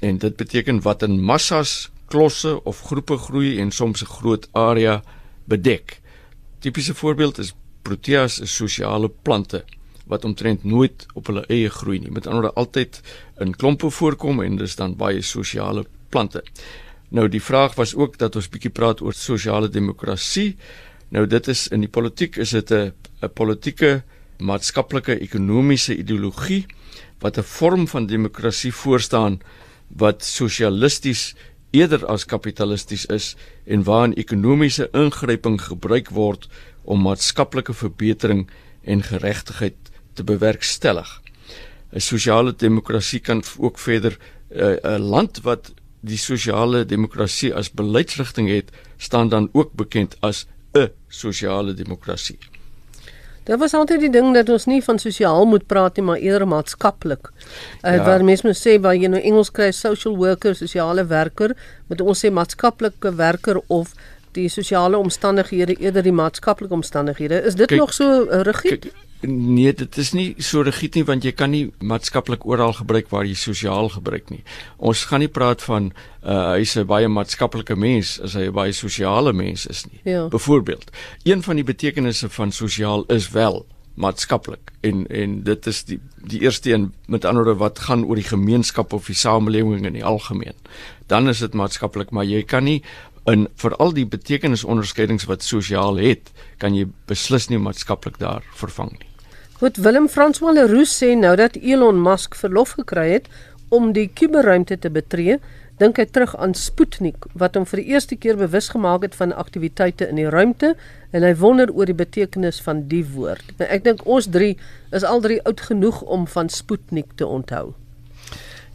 en 0.00 0.18
dit 0.18 0.36
beteken 0.36 0.82
wat 0.82 1.02
in 1.02 1.20
massas, 1.20 1.90
klosse 2.06 2.64
of 2.64 2.80
groepe 2.80 3.16
groei 3.16 3.58
en 3.60 3.70
soms 3.70 4.02
'n 4.02 4.06
groot 4.06 4.48
area 4.52 5.02
bedek. 5.44 5.97
Tipiese 6.58 6.94
voorbeeld 6.94 7.38
is 7.38 7.54
Proteas 7.82 8.40
is 8.40 8.54
sosiale 8.54 9.08
plante 9.08 9.64
wat 10.08 10.24
omtrent 10.24 10.64
nooit 10.64 11.06
op 11.14 11.28
hulle 11.28 11.44
eie 11.52 11.68
groei 11.70 11.98
nie. 12.00 12.10
Met 12.10 12.26
ander 12.26 12.42
woorde 12.42 12.60
altyd 12.60 13.00
in 13.44 13.54
klompe 13.56 13.90
voorkom 13.90 14.42
en 14.42 14.56
dis 14.56 14.76
dan 14.76 14.96
baie 14.96 15.22
sosiale 15.22 15.84
plante. 16.08 16.42
Nou 17.08 17.28
die 17.28 17.42
vraag 17.42 17.76
was 17.76 17.94
ook 17.94 18.18
dat 18.18 18.36
ons 18.36 18.48
bietjie 18.48 18.72
praat 18.72 19.02
oor 19.04 19.16
sosiale 19.16 19.68
demokrasie. 19.68 20.56
Nou 21.14 21.26
dit 21.26 21.48
is 21.48 21.68
in 21.72 21.84
die 21.84 21.92
politiek 21.92 22.36
is 22.36 22.50
dit 22.50 22.70
'n 22.72 22.92
'n 23.22 23.32
politieke, 23.34 24.02
maatskaplike, 24.38 25.20
ekonomiese 25.20 25.96
ideologie 25.96 26.66
wat 27.20 27.38
'n 27.38 27.42
vorm 27.42 27.88
van 27.88 28.06
demokrasie 28.06 28.72
voorstaan 28.72 29.40
wat 29.88 30.24
sosialisties 30.24 31.34
eerder 31.70 32.06
as 32.06 32.24
kapitalisties 32.24 33.06
is 33.06 33.36
en 33.64 33.82
waarin 33.84 34.14
ekonomiese 34.14 34.88
ingryping 34.92 35.60
gebruik 35.60 36.10
word 36.10 36.48
om 36.84 37.02
maatskaplike 37.04 37.74
verbetering 37.74 38.48
en 38.84 39.02
geregtigheid 39.02 39.76
te 40.12 40.24
bewerkstellig. 40.24 41.20
'n 41.92 42.00
Sosiale 42.00 42.52
demokrasie 42.56 43.20
kan 43.20 43.42
ook 43.58 43.78
verder 43.78 44.18
eh, 44.48 44.66
'n 44.66 44.78
uh, 44.84 44.98
land 44.98 45.40
wat 45.42 45.72
die 46.00 46.18
sosiale 46.18 46.84
demokrasie 46.84 47.54
as 47.54 47.70
beleidsrigting 47.70 48.48
het, 48.48 48.70
staan 48.96 49.28
dan 49.28 49.48
ook 49.52 49.72
bekend 49.72 50.16
as 50.20 50.46
'n 50.72 50.90
sosiale 51.08 51.74
demokrasie. 51.74 52.38
Dit 53.48 53.56
was 53.58 53.72
altyd 53.74 54.02
die 54.04 54.10
ding 54.12 54.34
dat 54.36 54.50
ons 54.52 54.66
nie 54.68 54.82
van 54.84 54.98
sosiaal 55.00 55.46
moet 55.48 55.64
praat 55.66 55.96
nie, 55.96 56.04
maar 56.04 56.20
eerder 56.20 56.48
maatskaplik. 56.48 57.30
Uh, 57.32 57.94
ja. 57.96 58.04
Waar 58.04 58.24
mense 58.24 58.44
moet 58.46 58.58
sê 58.60 58.76
waar 58.84 58.96
jy 58.98 59.08
nou 59.08 59.22
Engels 59.24 59.50
kry 59.56 59.70
social 59.72 60.18
worker, 60.20 60.56
sosiale 60.58 61.06
werker, 61.08 61.56
moet 61.88 62.04
ons 62.04 62.24
sê 62.24 62.28
maatskaplike 62.34 63.14
werker 63.16 63.62
of 63.72 63.94
die 64.36 64.50
sosiale 64.52 65.00
omstandighede 65.00 65.78
eerder 65.80 66.04
die 66.04 66.12
maatskaplike 66.12 66.76
omstandighede. 66.76 67.40
Is 67.48 67.56
dit 67.56 67.72
kyk, 67.72 67.80
nog 67.80 67.96
so 67.96 68.26
uh, 68.26 68.42
rigied? 68.44 68.90
Kyk, 68.90 69.07
Nee, 69.20 69.72
dit 69.74 69.96
is 69.98 70.12
nie 70.14 70.34
so 70.38 70.62
rigied 70.62 70.94
nie 70.94 71.02
want 71.06 71.24
jy 71.26 71.32
kan 71.34 71.50
nie 71.50 71.72
maatskaplik 71.82 72.44
oral 72.46 72.76
gebruik 72.78 73.08
waar 73.10 73.26
jy 73.26 73.34
sosiaal 73.34 73.90
gebruik 73.90 74.30
nie. 74.30 74.44
Ons 74.78 75.08
gaan 75.10 75.24
nie 75.24 75.32
praat 75.32 75.64
van 75.66 75.90
uh 76.22 76.54
hy's 76.54 76.76
'n 76.76 76.86
baie 76.86 77.08
maatskaplike 77.08 77.74
mens 77.74 78.20
as 78.20 78.34
hy 78.34 78.46
'n 78.46 78.54
baie 78.54 78.72
sosiale 78.72 79.32
mens 79.32 79.66
is 79.66 79.86
nie. 79.90 80.00
Ja. 80.04 80.28
Byvoorbeeld, 80.28 80.90
een 81.24 81.42
van 81.42 81.56
die 81.56 81.64
betekenisse 81.64 82.28
van 82.28 82.52
sosiaal 82.52 83.04
is 83.08 83.30
wel 83.30 83.66
maatskaplik 83.94 84.70
en 84.80 85.06
en 85.06 85.42
dit 85.42 85.66
is 85.66 85.84
die 85.84 86.00
die 86.22 86.40
eerste 86.40 86.72
een 86.72 86.92
met 87.06 87.24
ander 87.24 87.44
woorde 87.44 87.58
wat 87.58 87.78
gaan 87.78 88.04
oor 88.04 88.14
die 88.14 88.30
gemeenskap 88.30 88.92
of 88.92 89.06
die 89.06 89.14
samelewing 89.14 89.86
in 89.86 89.92
die 89.92 90.04
algemeen. 90.04 90.54
Dan 91.06 91.28
is 91.28 91.38
dit 91.38 91.54
maatskaplik, 91.54 92.10
maar 92.10 92.24
jy 92.24 92.42
kan 92.42 92.64
nie 92.64 92.82
in 93.26 93.48
veral 93.60 93.92
die 93.92 94.06
betekenisonderskeidings 94.06 95.26
wat 95.28 95.42
sosiaal 95.42 95.98
het, 96.00 96.32
kan 96.58 96.74
jy 96.74 96.86
beslis 97.10 97.48
nie 97.48 97.58
maatskaplik 97.58 98.18
daar 98.18 98.44
vervang 98.56 98.92
nie. 98.98 99.07
Goed 99.58 99.76
Willem 99.76 100.06
François 100.06 100.52
Leroux 100.54 100.86
sê 100.86 101.16
nou 101.18 101.32
dat 101.34 101.56
Elon 101.58 101.96
Musk 101.98 102.36
verlof 102.38 102.76
gekry 102.76 103.08
het 103.10 103.24
om 103.74 103.88
die 103.90 104.04
kuberruimte 104.06 104.76
te 104.78 104.86
betree, 104.86 105.40
dink 105.82 105.98
hy 105.98 106.04
terug 106.06 106.36
aan 106.38 106.54
Sputnik 106.54 107.26
wat 107.42 107.58
hom 107.58 107.66
vir 107.66 107.82
die 107.82 107.96
eerste 107.96 108.14
keer 108.14 108.38
bewus 108.38 108.68
gemaak 108.70 109.02
het 109.02 109.18
van 109.18 109.34
aktiwiteite 109.34 110.06
in 110.12 110.20
die 110.22 110.28
ruimte 110.30 110.76
en 111.10 111.26
hy 111.26 111.32
wonder 111.42 111.72
oor 111.74 111.90
die 111.90 111.98
betekenis 111.98 112.62
van 112.62 112.84
die 112.92 113.02
woord. 113.02 113.50
Nou, 113.58 113.66
ek 113.66 113.82
dink 113.88 114.06
ons 114.06 114.30
drie 114.30 114.52
is 114.94 115.02
al 115.02 115.26
drie 115.26 115.40
oud 115.42 115.66
genoeg 115.66 116.04
om 116.06 116.30
van 116.30 116.54
Sputnik 116.54 117.16
te 117.18 117.26
onthou. 117.26 117.72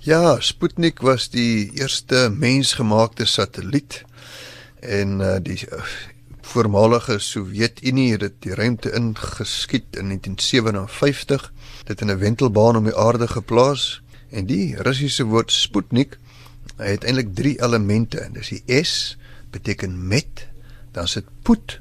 Ja, 0.04 0.36
Sputnik 0.44 1.00
was 1.00 1.30
die 1.32 1.72
eerste 1.80 2.28
mensgemaakte 2.28 3.24
satelliet 3.24 4.02
en 4.84 5.22
uh, 5.24 5.38
die 5.40 5.62
uh, 5.63 5.80
voormalige 6.44 7.20
Sowjetunie 7.20 8.12
het 8.12 8.20
dit 8.20 8.34
die 8.46 8.56
ruimte 8.56 8.92
ingeskiet 8.92 9.96
in 9.96 10.12
1957 10.12 11.52
dit 11.88 12.02
in 12.02 12.12
'n 12.12 12.18
wentelbaan 12.18 12.76
om 12.76 12.84
die 12.84 12.96
aarde 12.96 13.28
geplaas 13.28 14.02
en 14.30 14.46
die 14.46 14.76
Russiese 14.76 15.24
woord 15.24 15.52
Sputnik 15.52 16.20
het 16.76 17.04
eintlik 17.04 17.36
drie 17.36 17.62
elemente 17.62 18.20
en 18.20 18.34
dis 18.34 18.50
die 18.50 18.84
S 18.84 19.18
beteken 19.52 20.08
met 20.08 20.48
dan 20.92 21.08
sit 21.08 21.26
put 21.42 21.80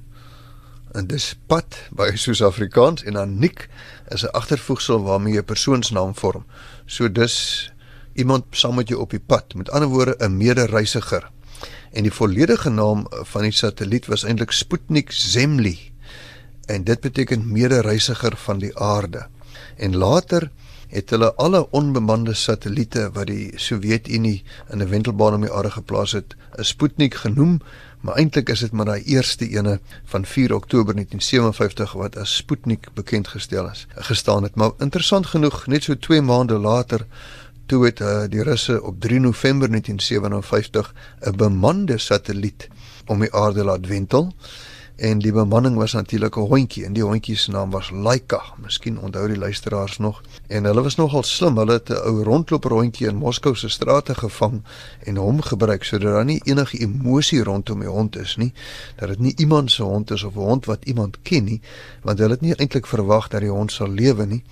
en 0.92 1.06
dis 1.06 1.32
pad 1.46 1.76
by 1.90 2.12
soos 2.14 2.42
Afrikaans 2.42 3.02
en 3.02 3.12
dan 3.12 3.38
nik 3.38 3.68
is 4.08 4.24
'n 4.24 4.34
agtervoegsel 4.36 5.02
waarmee 5.02 5.34
jy 5.34 5.40
'n 5.40 5.44
persoonsnaam 5.44 6.14
vorm. 6.14 6.44
So 6.86 7.12
dis 7.12 7.72
iemand 8.14 8.44
saam 8.50 8.74
met 8.74 8.88
jou 8.88 9.00
op 9.00 9.10
die 9.10 9.20
pad. 9.26 9.54
Met 9.54 9.70
ander 9.70 9.88
woorde 9.88 10.16
'n 10.18 10.36
medereisiger 10.36 11.30
en 11.92 12.02
die 12.02 12.12
volledige 12.12 12.70
naam 12.70 13.06
van 13.10 13.42
die 13.42 13.52
satelliet 13.52 14.06
was 14.06 14.24
eintlik 14.24 14.50
Sputnik 14.50 15.12
Zemli 15.12 15.92
en 16.66 16.84
dit 16.84 17.00
beteken 17.00 17.52
medereisiger 17.52 18.36
van 18.36 18.58
die 18.58 18.72
aarde. 18.78 19.26
En 19.76 19.96
later 19.96 20.50
het 20.88 21.10
hulle 21.10 21.34
alle 21.34 21.70
onbemande 21.70 22.34
satelliete 22.34 23.10
wat 23.12 23.26
die 23.26 23.52
Sowjetunie 23.56 24.42
in 24.70 24.82
'n 24.82 24.88
wentelbaan 24.88 25.34
om 25.34 25.40
die 25.40 25.52
aarde 25.52 25.70
geplaas 25.70 26.12
het 26.12 26.36
'n 26.58 26.62
Sputnik 26.64 27.14
genoem 27.14 27.60
maar 28.02 28.14
eintlik 28.18 28.48
is 28.48 28.60
dit 28.60 28.72
maar 28.72 28.88
daai 28.90 29.02
eerste 29.14 29.46
ene 29.48 29.76
van 30.10 30.24
4 30.26 30.54
Oktober 30.54 30.94
1957 30.94 31.92
wat 31.92 32.16
as 32.18 32.36
Sputnik 32.36 32.88
bekend 32.94 33.28
gestel 33.28 33.70
is 33.70 33.86
gestaan 33.94 34.42
het. 34.42 34.54
Maar 34.54 34.70
interessant 34.78 35.26
genoeg 35.26 35.66
net 35.66 35.82
so 35.82 35.94
2 35.94 36.20
maande 36.20 36.58
later 36.58 37.06
toe 37.66 37.84
het 37.84 38.00
uh, 38.00 38.22
die 38.28 38.42
Russe 38.42 38.82
op 38.82 39.00
3 39.00 39.20
November 39.20 39.68
1957 39.68 40.94
'n 41.20 41.36
bemande 41.36 41.98
satelliet 41.98 42.68
om 43.06 43.20
die 43.20 43.34
aarde 43.34 43.64
laat 43.64 43.86
wentel 43.86 44.32
en 44.96 45.18
die 45.18 45.32
bemanning 45.32 45.76
was 45.76 45.92
natuurlik 45.92 46.36
'n 46.36 46.40
hondjie 46.40 46.84
en 46.84 46.92
die 46.92 47.02
hondjie 47.02 47.36
se 47.36 47.50
naam 47.50 47.70
was 47.70 47.90
Laika. 47.90 48.42
Miskien 48.62 48.98
onthou 48.98 49.28
die 49.28 49.38
luisteraars 49.38 49.98
nog. 49.98 50.22
En 50.46 50.64
hulle 50.64 50.82
was 50.82 50.94
nogal 50.94 51.22
slim. 51.22 51.56
Hulle 51.56 51.72
het 51.72 51.88
'n 51.88 51.92
ou 51.92 52.22
rondloper 52.22 52.70
hondjie 52.70 53.08
in 53.08 53.16
Moskou 53.16 53.54
se 53.56 53.68
strate 53.68 54.14
gevang 54.14 54.62
en 55.04 55.16
hom 55.16 55.42
gebruik 55.42 55.84
sodat 55.84 56.12
daar 56.12 56.24
nie 56.24 56.40
enige 56.44 56.78
emosie 56.78 57.42
rondom 57.42 57.80
die 57.80 57.88
hond 57.88 58.16
is 58.16 58.36
nie. 58.36 58.52
Dat 58.96 59.08
dit 59.08 59.18
nie 59.18 59.34
iemand 59.36 59.70
se 59.70 59.82
hond 59.82 60.10
is 60.10 60.22
of 60.22 60.34
'n 60.34 60.38
hond 60.38 60.64
wat 60.64 60.84
iemand 60.84 61.22
ken 61.22 61.44
nie, 61.44 61.60
want 62.02 62.18
hulle 62.18 62.30
het 62.30 62.40
nie 62.40 62.54
eintlik 62.54 62.86
verwag 62.86 63.28
dat 63.28 63.40
die 63.40 63.50
hond 63.50 63.72
sal 63.72 63.88
lewe 63.88 64.26
nie. 64.26 64.44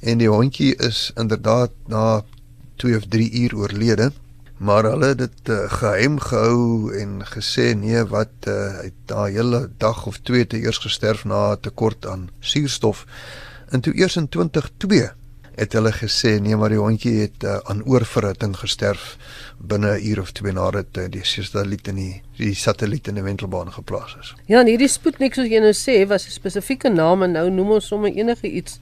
En 0.00 0.18
die 0.18 0.28
hondjie 0.28 0.76
is 0.76 1.12
inderdaad 1.14 1.70
na 1.86 2.24
2 2.82 2.98
of 2.98 3.08
3 3.14 3.30
uur 3.42 3.56
oorlede 3.62 4.10
maar 4.62 4.86
hulle 4.86 5.06
het 5.12 5.18
dit 5.18 5.48
uh, 5.50 5.64
geheim 5.78 6.18
gehou 6.22 6.92
en 6.94 7.16
gesê 7.26 7.72
nee 7.78 8.02
wat 8.10 8.46
uh, 8.50 8.82
hy 8.82 8.90
daai 9.10 9.32
hele 9.38 9.64
dag 9.82 10.04
of 10.06 10.20
2 10.28 10.46
te 10.46 10.60
eers 10.62 10.78
gesterf 10.84 11.24
na 11.24 11.40
'n 11.54 11.64
tekort 11.66 12.06
aan 12.06 12.28
suurstof 12.40 13.06
en 13.70 13.80
toe 13.80 13.94
eers 13.98 14.16
in 14.16 14.28
2002 14.28 15.10
het 15.54 15.72
hulle 15.76 15.92
gesê 15.92 16.38
nee 16.40 16.56
maar 16.56 16.72
die 16.72 16.80
hondjie 16.80 17.14
het 17.20 17.44
uh, 17.44 17.58
aan 17.70 17.82
oorverhitting 17.84 18.54
gesterf 18.56 19.16
binne 19.58 19.98
'n 19.98 20.06
uur 20.10 20.20
of 20.20 20.30
twee 20.32 20.52
nadat 20.52 20.96
uh, 20.98 21.08
die 21.10 21.24
satelliet 21.24 21.88
in 21.88 21.96
die 21.96 22.22
die 22.36 22.54
satelliet 22.54 23.08
in 23.08 23.14
die 23.14 23.22
wentelbaan 23.22 23.72
geplaas 23.72 24.16
is. 24.20 24.34
Ja, 24.46 24.60
en 24.60 24.66
hierdie 24.66 24.88
Sputnik 24.88 25.34
soos 25.34 25.48
jy 25.48 25.60
nou 25.60 25.74
sê 25.74 26.06
was 26.06 26.26
'n 26.26 26.30
spesifieke 26.30 26.88
naam 26.88 27.22
en 27.22 27.32
nou 27.32 27.50
noem 27.50 27.70
ons 27.70 27.86
sommer 27.86 28.12
enige 28.12 28.50
iets 28.50 28.80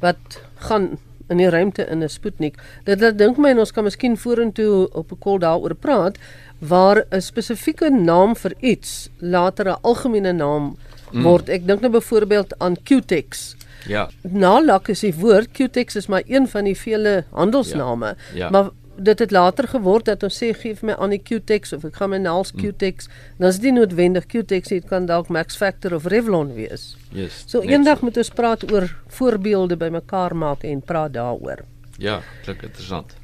wat 0.00 0.40
gaan 0.54 0.98
in 1.28 1.36
die 1.36 1.50
ruimte 1.50 1.86
in 1.90 2.02
'n 2.02 2.08
Sputnik. 2.08 2.58
Dit 2.84 2.98
dit 2.98 3.18
dink 3.18 3.36
my 3.36 3.50
en 3.50 3.58
ons 3.58 3.72
kan 3.72 3.84
miskien 3.84 4.16
vorentoe 4.16 4.88
op 4.92 5.12
'n 5.12 5.18
kol 5.18 5.38
daaroor 5.38 5.74
praat 5.74 6.18
waar 6.58 7.04
'n 7.10 7.20
spesifieke 7.20 7.90
naam 7.90 8.36
vir 8.36 8.54
iets 8.60 9.08
later 9.18 9.68
'n 9.68 9.78
algemene 9.82 10.32
naam 10.32 10.76
mm. 11.12 11.22
word. 11.22 11.48
Ek 11.48 11.66
dink 11.66 11.80
nou 11.80 11.92
byvoorbeeld 11.92 12.58
aan 12.58 12.76
Q-Tex. 12.82 13.56
Ja. 13.86 14.08
Nalak 14.22 14.88
is 14.88 15.00
die 15.00 15.14
woord 15.14 15.50
Q-Tex 15.52 15.96
is 15.96 16.06
maar 16.06 16.22
een 16.26 16.48
van 16.48 16.64
die 16.64 16.76
vele 16.76 17.24
handelsname. 17.30 18.06
Ja. 18.06 18.38
Ja. 18.38 18.50
Maar 18.50 18.70
dit 18.98 19.18
het 19.18 19.30
later 19.30 19.68
geword 19.68 20.04
dat 20.04 20.22
ons 20.22 20.36
sê 20.42 20.52
gee 20.54 20.74
vir 20.74 20.90
my 20.90 20.94
aan 20.98 21.10
die 21.10 21.20
Q-Tex 21.22 21.72
of 21.76 21.84
ek 21.84 21.98
gaan 22.00 22.10
my 22.10 22.20
naels 22.22 22.52
mm. 22.52 22.62
Q-Tex. 22.62 23.08
Dan 23.38 23.48
is 23.48 23.60
dit 23.60 23.74
noodwendig 23.74 24.26
Q-Tex 24.26 24.72
dit 24.72 24.88
kan 24.88 25.06
dalk 25.06 25.28
Max 25.28 25.56
Factor 25.56 25.94
of 25.94 26.08
Revlon 26.12 26.54
wees. 26.54 26.94
Yes. 27.12 27.44
So 27.46 27.60
eendag 27.60 28.02
moet 28.06 28.16
ons 28.16 28.30
praat 28.30 28.64
oor 28.72 28.88
voorbeelde 29.18 29.76
bymekaar 29.76 30.36
maak 30.36 30.64
en 30.64 30.80
praat 30.80 31.12
daaroor. 31.12 31.64
Ja, 31.98 32.20
klink 32.44 32.62
interessant. 32.62 33.16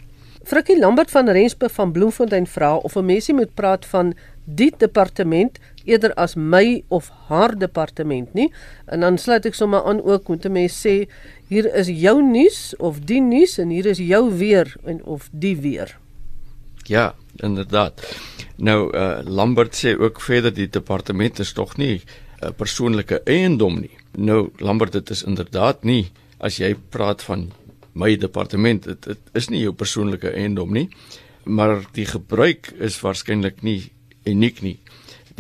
Frikkie 0.45 0.79
Lambert 0.79 1.11
van 1.11 1.29
Rensburg 1.31 1.73
van 1.73 1.93
Bloemfontein 1.93 2.47
vra 2.47 2.77
of 2.77 2.97
'n 2.97 3.05
mensie 3.05 3.35
moet 3.35 3.55
praat 3.55 3.87
van 3.87 4.15
die 4.45 4.73
departement 4.77 5.59
eerder 5.85 6.15
as 6.15 6.35
my 6.35 6.83
of 6.89 7.11
haar 7.29 7.59
departement 7.59 8.35
nie. 8.35 8.51
En 8.87 9.01
dan 9.01 9.19
sluit 9.19 9.47
ek 9.47 9.55
sommer 9.55 9.85
aan 9.85 10.03
ook 10.03 10.29
moet 10.29 10.47
'n 10.47 10.53
mens 10.53 10.87
sê 10.87 11.09
hier 11.49 11.75
is 11.75 11.89
jou 11.89 12.23
nuus 12.23 12.75
of 12.79 13.01
die 13.01 13.21
nuus 13.21 13.59
en 13.59 13.69
hier 13.69 13.87
is 13.87 13.99
jou 13.99 14.31
weer 14.39 14.77
en 14.85 15.05
of 15.05 15.29
die 15.33 15.57
weer. 15.57 15.99
Ja, 16.85 17.15
inderdaad. 17.37 18.01
Nou 18.57 18.97
uh, 18.97 19.19
Lambert 19.25 19.75
sê 19.75 19.99
ook 19.99 20.21
verder 20.21 20.55
die 20.55 20.69
departement 20.69 21.39
is 21.39 21.53
tog 21.53 21.77
nie 21.77 22.03
'n 22.43 22.47
uh, 22.47 22.51
persoonlike 22.57 23.21
eiendom 23.25 23.81
nie. 23.81 23.97
Nou 24.19 24.51
Lambert 24.59 24.93
dit 24.93 25.11
is 25.11 25.23
inderdaad 25.23 25.85
nie 25.85 26.11
as 26.43 26.59
jy 26.59 26.75
praat 26.91 27.23
van 27.23 27.51
my 27.93 28.15
departement 28.17 28.85
dit, 28.85 29.05
dit 29.05 29.37
is 29.39 29.49
nie 29.53 29.63
jou 29.63 29.73
persoonlike 29.77 30.33
eiendom 30.33 30.73
nie 30.73 30.89
maar 31.45 31.83
die 31.97 32.07
gebruik 32.07 32.73
is 32.79 32.99
waarskynlik 33.03 33.63
nie 33.67 33.93
uniek 34.29 34.63
nie 34.63 34.79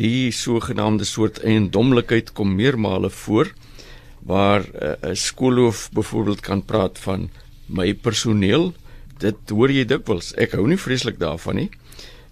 die 0.02 0.32
sogenaamde 0.34 1.06
soort 1.06 1.38
eiendomlikheid 1.46 2.32
kom 2.34 2.56
meermale 2.58 3.10
voor 3.22 3.52
waar 4.26 4.62
eh, 4.62 4.94
'n 5.02 5.10
uh, 5.10 5.14
skoolhoof 5.14 5.90
byvoorbeeld 5.92 6.40
kan 6.40 6.64
praat 6.64 6.98
van 6.98 7.30
my 7.66 7.94
personeel 7.94 8.74
dit 9.18 9.50
hoor 9.50 9.70
jy 9.70 9.84
dikwels. 9.84 10.34
Ek 10.34 10.52
hou 10.52 10.66
nie 10.66 10.78
vreeslik 10.78 11.18
daarvan 11.18 11.56
nie 11.56 11.70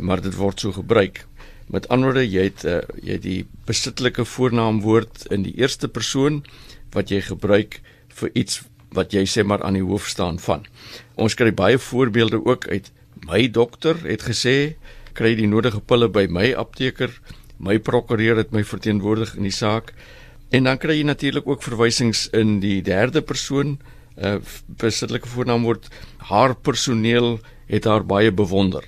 maar 0.00 0.21
dit 0.21 0.35
word 0.35 0.61
so 0.61 0.73
gebruik. 0.73 1.25
Met 1.71 1.89
ander 1.89 2.11
woorde 2.11 2.27
jy 2.27 2.49
het 2.49 2.65
uh, 2.65 2.81
jy 3.03 3.19
het 3.19 3.23
die 3.23 3.45
besittelike 3.69 4.25
voornaamwoord 4.25 5.29
in 5.31 5.45
die 5.47 5.55
eerste 5.61 5.89
persoon 5.89 6.43
wat 6.95 7.11
jy 7.11 7.21
gebruik 7.21 7.81
vir 8.21 8.31
iets 8.35 8.62
wat 8.97 9.12
jy 9.15 9.23
sê 9.29 9.45
maar 9.47 9.62
aan 9.62 9.79
die 9.79 9.87
hoof 9.87 10.09
staan 10.11 10.41
van. 10.43 10.65
Ons 11.15 11.37
kry 11.39 11.53
baie 11.55 11.79
voorbeelde 11.79 12.41
ook 12.45 12.67
uit. 12.67 12.91
My 13.27 13.47
dokter 13.47 14.00
het 14.03 14.25
gesê 14.27 14.75
kry 15.15 15.37
die 15.39 15.47
nodige 15.47 15.81
pille 15.81 16.09
by 16.09 16.27
my 16.31 16.50
apteker, 16.59 17.12
my 17.61 17.79
prokureur 17.79 18.40
het 18.40 18.55
my 18.57 18.64
verteenwoordig 18.64 19.37
in 19.37 19.47
die 19.47 19.55
saak. 19.55 19.93
En 20.50 20.67
dan 20.67 20.81
kry 20.81 20.97
jy 20.99 21.07
natuurlik 21.07 21.47
ook 21.47 21.62
verwysings 21.62 22.26
in 22.37 22.59
die 22.64 22.81
derde 22.83 23.23
persoon, 23.23 23.76
'n 23.76 24.25
uh, 24.26 24.35
eh, 24.35 24.40
besittelike 24.67 25.29
voornaam 25.29 25.62
word 25.62 25.88
haar 26.19 26.55
personeel 26.55 27.38
het 27.69 27.85
haar 27.85 28.05
baie 28.05 28.33
bewonder. 28.33 28.85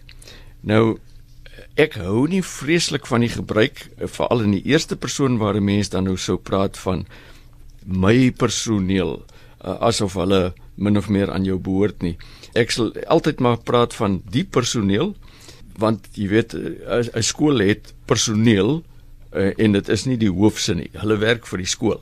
Nou 0.61 0.99
ek 1.77 1.95
hou 1.95 2.27
nie 2.29 2.43
vreeslik 2.43 3.07
van 3.07 3.21
die 3.25 3.33
gebruik 3.33 3.87
veral 3.97 4.43
in 4.45 4.57
die 4.59 4.67
eerste 4.69 4.97
persoon 4.97 5.39
waar 5.39 5.57
'n 5.57 5.65
mens 5.65 5.89
dan 5.89 6.05
nou 6.05 6.17
sou 6.17 6.37
praat 6.37 6.79
van 6.79 7.07
my 7.87 8.31
personeel 8.31 9.25
uh, 9.65 9.81
asof 9.81 10.15
hulle 10.15 10.53
min 10.75 10.97
of 10.97 11.09
meer 11.09 11.31
aan 11.31 11.45
jou 11.45 11.59
behoort 11.59 12.03
nie. 12.03 12.17
Ek 12.55 12.71
sal 12.71 12.93
altyd 13.07 13.41
maar 13.41 13.59
praat 13.63 13.95
van 13.95 14.23
die 14.31 14.45
personeel 14.45 15.15
want 15.79 16.09
jy 16.15 16.29
weet 16.29 16.55
'n 16.55 17.23
skool 17.23 17.59
het 17.59 17.95
personeel 18.07 18.83
uh, 19.33 19.53
en 19.57 19.73
dit 19.73 19.89
is 19.89 20.05
nie 20.05 20.17
die 20.17 20.31
hoofse 20.31 20.75
nie. 20.75 20.91
Hulle 20.93 21.17
werk 21.17 21.47
vir 21.47 21.59
die 21.59 21.71
skool. 21.71 22.01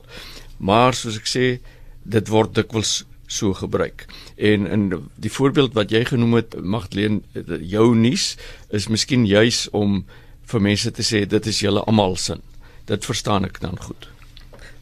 Maar 0.57 0.93
soos 0.93 1.17
ek 1.17 1.27
sê, 1.27 1.59
dit 2.03 2.27
word 2.27 2.55
dikwels 2.55 3.03
so 3.31 3.53
gebruik. 3.53 4.05
En 4.35 4.67
in 4.67 5.09
die 5.15 5.31
voorbeeld 5.31 5.73
wat 5.73 5.91
jy 5.91 6.03
genoem 6.05 6.33
het, 6.41 6.55
Magdleen, 6.59 7.23
jou 7.61 7.95
nuus 7.95 8.35
is 8.69 8.89
miskien 8.91 9.25
juis 9.25 9.69
om 9.71 10.03
vir 10.51 10.61
mense 10.61 10.91
te 10.91 11.05
sê 11.05 11.23
dit 11.25 11.47
is 11.47 11.61
julle 11.63 11.83
almal 11.87 12.17
sin. 12.19 12.41
Dit 12.85 13.05
verstaan 13.07 13.47
ek 13.47 13.61
dan 13.63 13.79
goed. 13.79 14.09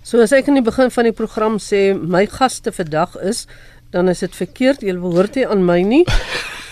So 0.03 0.21
as 0.23 0.33
ek 0.33 0.49
in 0.49 0.57
die 0.57 0.65
begin 0.65 0.89
van 0.89 1.05
die 1.05 1.13
program 1.13 1.59
sê 1.61 1.93
my 1.93 2.25
gaste 2.25 2.73
vandag 2.73 3.13
is, 3.21 3.45
dan 3.93 4.09
is 4.09 4.23
dit 4.25 4.35
verkeerd. 4.35 4.81
Jy 4.81 4.97
behoort 4.97 5.37
nie 5.37 5.45
aan 5.45 5.65
my 5.65 5.81
nie. 5.85 6.05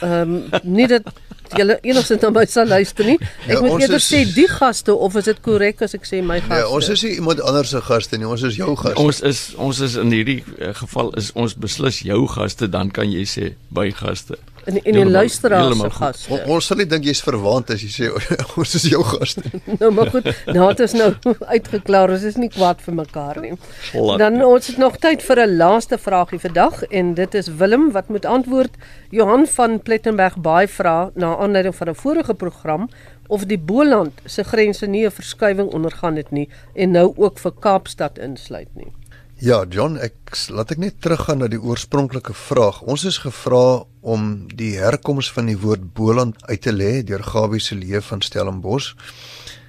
Ehm 0.01 0.33
um, 0.37 0.61
nie 0.63 0.87
dat 0.89 1.05
jy 1.55 1.77
enigsins 1.91 2.23
na 2.23 2.31
my 2.33 2.45
sal 2.49 2.67
luister 2.67 3.07
nie. 3.07 3.17
Ek 3.45 3.53
ja, 3.55 3.61
moet 3.63 3.85
eerder 3.85 4.01
is... 4.01 4.09
sê 4.09 4.23
die 4.35 4.47
gaste 4.51 4.95
of 4.95 5.15
is 5.19 5.29
dit 5.29 5.41
korrek 5.45 5.83
as 5.85 5.95
ek 5.97 6.07
sê 6.09 6.21
my 6.25 6.39
gaste? 6.43 6.59
Ja, 6.63 6.67
ons 6.73 6.89
is 6.93 7.05
nie 7.05 7.13
iemand 7.21 7.41
anders 7.45 7.71
se 7.75 7.81
gaste 7.85 8.19
nie. 8.19 8.27
Ons 8.27 8.45
is 8.49 8.59
jou 8.59 8.75
gaste. 8.75 8.97
Ons 9.03 9.23
is 9.27 9.43
ons 9.55 9.81
is 9.87 9.97
in 10.01 10.13
hierdie 10.15 10.41
uh, 10.57 10.73
geval 10.81 11.13
is 11.19 11.31
ons 11.37 11.55
beslis 11.57 12.03
jou 12.07 12.23
gaste, 12.35 12.69
dan 12.71 12.91
kan 12.93 13.09
jy 13.11 13.25
sê 13.29 13.53
by 13.73 13.89
gaste 13.95 14.39
in 14.67 14.79
in 14.83 14.97
die 14.99 15.05
luisteraars 15.05 15.79
se 15.79 15.89
gas. 15.95 16.23
On, 16.29 16.41
ons 16.55 16.67
sal 16.69 16.81
nie 16.81 16.87
dink 16.89 17.07
jy's 17.07 17.21
verwant 17.23 17.71
as 17.73 17.83
jy 17.85 17.89
sê 17.93 18.09
ons 18.59 18.75
is 18.79 18.87
jou 18.91 19.03
gas 19.07 19.37
nie. 19.39 19.61
nou 19.81 19.91
maar 19.95 20.11
goed, 20.13 20.27
nou 20.51 20.67
het 20.67 20.83
ons 20.85 20.95
nou 20.99 21.09
uitgeklaar, 21.55 22.13
ons 22.15 22.25
is 22.27 22.39
nie 22.41 22.51
kwaad 22.53 22.83
vir 22.85 22.97
mekaar 22.99 23.41
nie. 23.43 23.53
Laat 23.95 24.23
Dan 24.23 24.41
ons 24.45 24.71
het 24.71 24.79
nog 24.81 24.99
tyd 25.03 25.23
vir 25.23 25.43
'n 25.45 25.57
laaste 25.57 25.97
vraagie 25.97 26.41
vandag 26.43 26.83
en 26.89 27.13
dit 27.13 27.39
is 27.41 27.51
Willem 27.59 27.91
wat 27.95 28.09
moet 28.09 28.25
antwoord. 28.25 28.73
Johan 29.09 29.47
van 29.47 29.79
Plettenberg 29.79 30.37
baie 30.37 30.67
vra 30.67 31.11
na 31.15 31.35
aanleiding 31.37 31.75
van 31.75 31.89
'n 31.89 31.95
vorige 31.95 32.33
program 32.33 32.89
of 33.27 33.45
die 33.45 33.59
Boland 33.59 34.13
se 34.25 34.43
grense 34.43 34.87
nie 34.87 35.05
'n 35.05 35.11
verskywing 35.11 35.71
ondergaan 35.71 36.15
het 36.15 36.31
nie 36.31 36.49
en 36.75 36.91
nou 36.91 37.13
ook 37.15 37.39
vir 37.39 37.51
Kaapstad 37.59 38.17
insluit 38.17 38.75
nie. 38.75 38.91
Ja, 39.37 39.59
John, 39.69 39.99
ek 40.01 40.33
laat 40.49 40.71
ek 40.73 40.79
net 40.81 40.95
teruggaan 41.05 41.43
na 41.43 41.47
die 41.51 41.59
oorspronklike 41.61 42.33
vraag. 42.33 42.79
Ons 42.89 43.03
is 43.05 43.19
gevra 43.21 43.83
om 44.01 44.23
die 44.49 44.71
herkoms 44.81 45.27
van 45.29 45.45
die 45.45 45.59
woord 45.61 45.83
Boland 45.93 46.39
uit 46.49 46.63
te 46.65 46.71
lê 46.73 47.03
deur 47.05 47.21
Gawie 47.21 47.61
se 47.61 47.75
leef 47.77 48.09
van 48.09 48.23
Stellenbosch. 48.25 48.95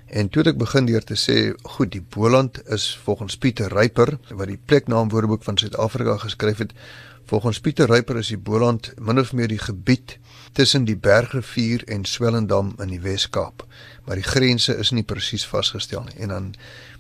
En 0.09 0.31
toe 0.33 0.41
het 0.41 0.55
ek 0.55 0.63
begin 0.63 0.89
deur 0.89 1.05
te 1.05 1.19
sê, 1.21 1.53
goed, 1.77 1.91
die 1.93 2.01
Boland 2.01 2.63
is 2.73 2.87
volgens 3.05 3.37
Pieter 3.37 3.69
Ryper 3.69 4.15
wat 4.31 4.49
die 4.49 4.57
pleknaam 4.57 5.13
Woordeboek 5.13 5.45
van 5.45 5.61
Suid-Afrika 5.61 6.17
geskryf 6.23 6.65
het. 6.65 6.73
Volgens 7.29 7.61
Pieter 7.61 7.93
Ryper 7.93 8.23
is 8.23 8.33
die 8.33 8.41
Boland 8.41 8.95
min 8.97 9.21
of 9.21 9.35
meer 9.37 9.53
die 9.53 9.61
gebied 9.61 10.17
tussen 10.57 10.89
die 10.89 10.97
Bergrivier 10.97 11.85
en 11.93 12.09
Swellendam 12.09 12.73
in 12.81 12.89
die 12.89 13.03
Wes-Kaap. 13.05 13.67
Maar 14.09 14.17
die 14.17 14.25
grense 14.25 14.79
is 14.81 14.97
nie 14.97 15.05
presies 15.05 15.45
vasgestel 15.45 16.09
nie. 16.09 16.17
En 16.25 16.33
dan 16.33 16.49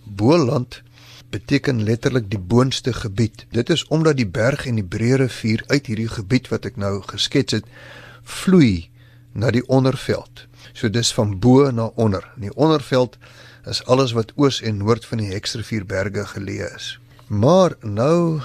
Boland 0.04 0.82
beteken 1.30 1.82
letterlik 1.84 2.30
die 2.30 2.40
boonste 2.40 2.92
gebied. 2.92 3.46
Dit 3.50 3.70
is 3.70 3.84
omdat 3.86 4.16
die 4.16 4.28
berg 4.28 4.66
en 4.66 4.78
die 4.80 4.86
breë 4.86 5.22
rivier 5.24 5.64
uit 5.66 5.86
hierdie 5.86 6.08
gebied 6.08 6.48
wat 6.48 6.64
ek 6.64 6.76
nou 6.80 7.00
geskets 7.06 7.58
het, 7.58 7.66
vloei 8.22 8.88
na 9.32 9.50
die 9.54 9.64
onderveld. 9.68 10.46
So 10.72 10.88
dis 10.88 11.12
van 11.14 11.38
bo 11.38 11.70
na 11.70 11.90
onder. 11.94 12.24
In 12.36 12.48
die 12.48 12.54
onderveld 12.54 13.18
is 13.68 13.84
alles 13.84 14.14
wat 14.16 14.32
oos 14.36 14.62
en 14.62 14.80
noord 14.80 15.04
van 15.04 15.20
die 15.22 15.32
Heksrivierberge 15.32 16.24
geleë 16.32 16.72
is. 16.76 16.96
Maar 17.28 17.76
nou 17.82 18.40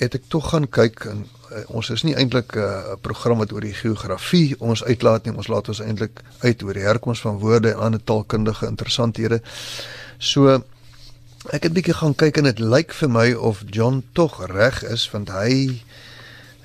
het 0.00 0.14
ek 0.16 0.28
tog 0.32 0.48
gaan 0.54 0.68
kyk 0.72 1.04
en 1.10 1.24
uh, 1.52 1.62
ons 1.76 1.90
is 1.92 2.04
nie 2.06 2.14
eintlik 2.16 2.54
eh, 2.56 2.64
'n 2.64 2.94
uh, 2.94 3.00
program 3.04 3.42
wat 3.42 3.52
oor 3.52 3.60
die 3.60 3.76
geografie 3.76 4.56
ons 4.58 4.84
uitlaat 4.84 5.24
nie. 5.24 5.36
Ons 5.36 5.48
laat 5.52 5.68
ons 5.68 5.80
eintlik 5.84 6.22
uit 6.40 6.62
oor 6.62 6.72
die 6.72 6.86
herkoms 6.86 7.20
van 7.20 7.38
woorde 7.38 7.72
en 7.72 7.78
ander 7.78 8.04
taalkundige 8.04 8.66
interessanthede. 8.66 9.42
So 10.18 10.62
Ek 11.50 11.64
het 11.66 11.72
bietjie 11.74 11.96
gaan 11.98 12.12
kyk 12.14 12.36
en 12.38 12.46
dit 12.46 12.60
lyk 12.62 12.92
vir 12.94 13.08
my 13.10 13.24
of 13.34 13.64
John 13.66 14.04
tog 14.14 14.36
reg 14.46 14.76
is 14.86 15.08
want 15.10 15.32
hy 15.34 15.82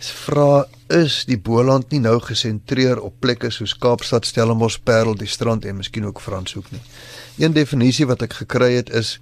vra 0.06 0.68
is 0.94 1.24
die 1.26 1.40
Boland 1.42 1.90
nie 1.90 2.04
nou 2.04 2.20
gesentreer 2.22 3.02
op 3.02 3.16
plekke 3.26 3.50
soos 3.50 3.74
Kaapstad, 3.74 4.30
Stellenbosch, 4.30 4.78
Parel, 4.86 5.18
die 5.18 5.26
strand 5.28 5.66
en 5.66 5.80
miskien 5.80 6.06
ook 6.06 6.22
Franshoek 6.22 6.70
nie. 6.70 6.84
Een 7.42 7.58
definisie 7.58 8.06
wat 8.06 8.22
ek 8.22 8.38
gekry 8.44 8.76
het 8.76 8.94
is 8.94 9.16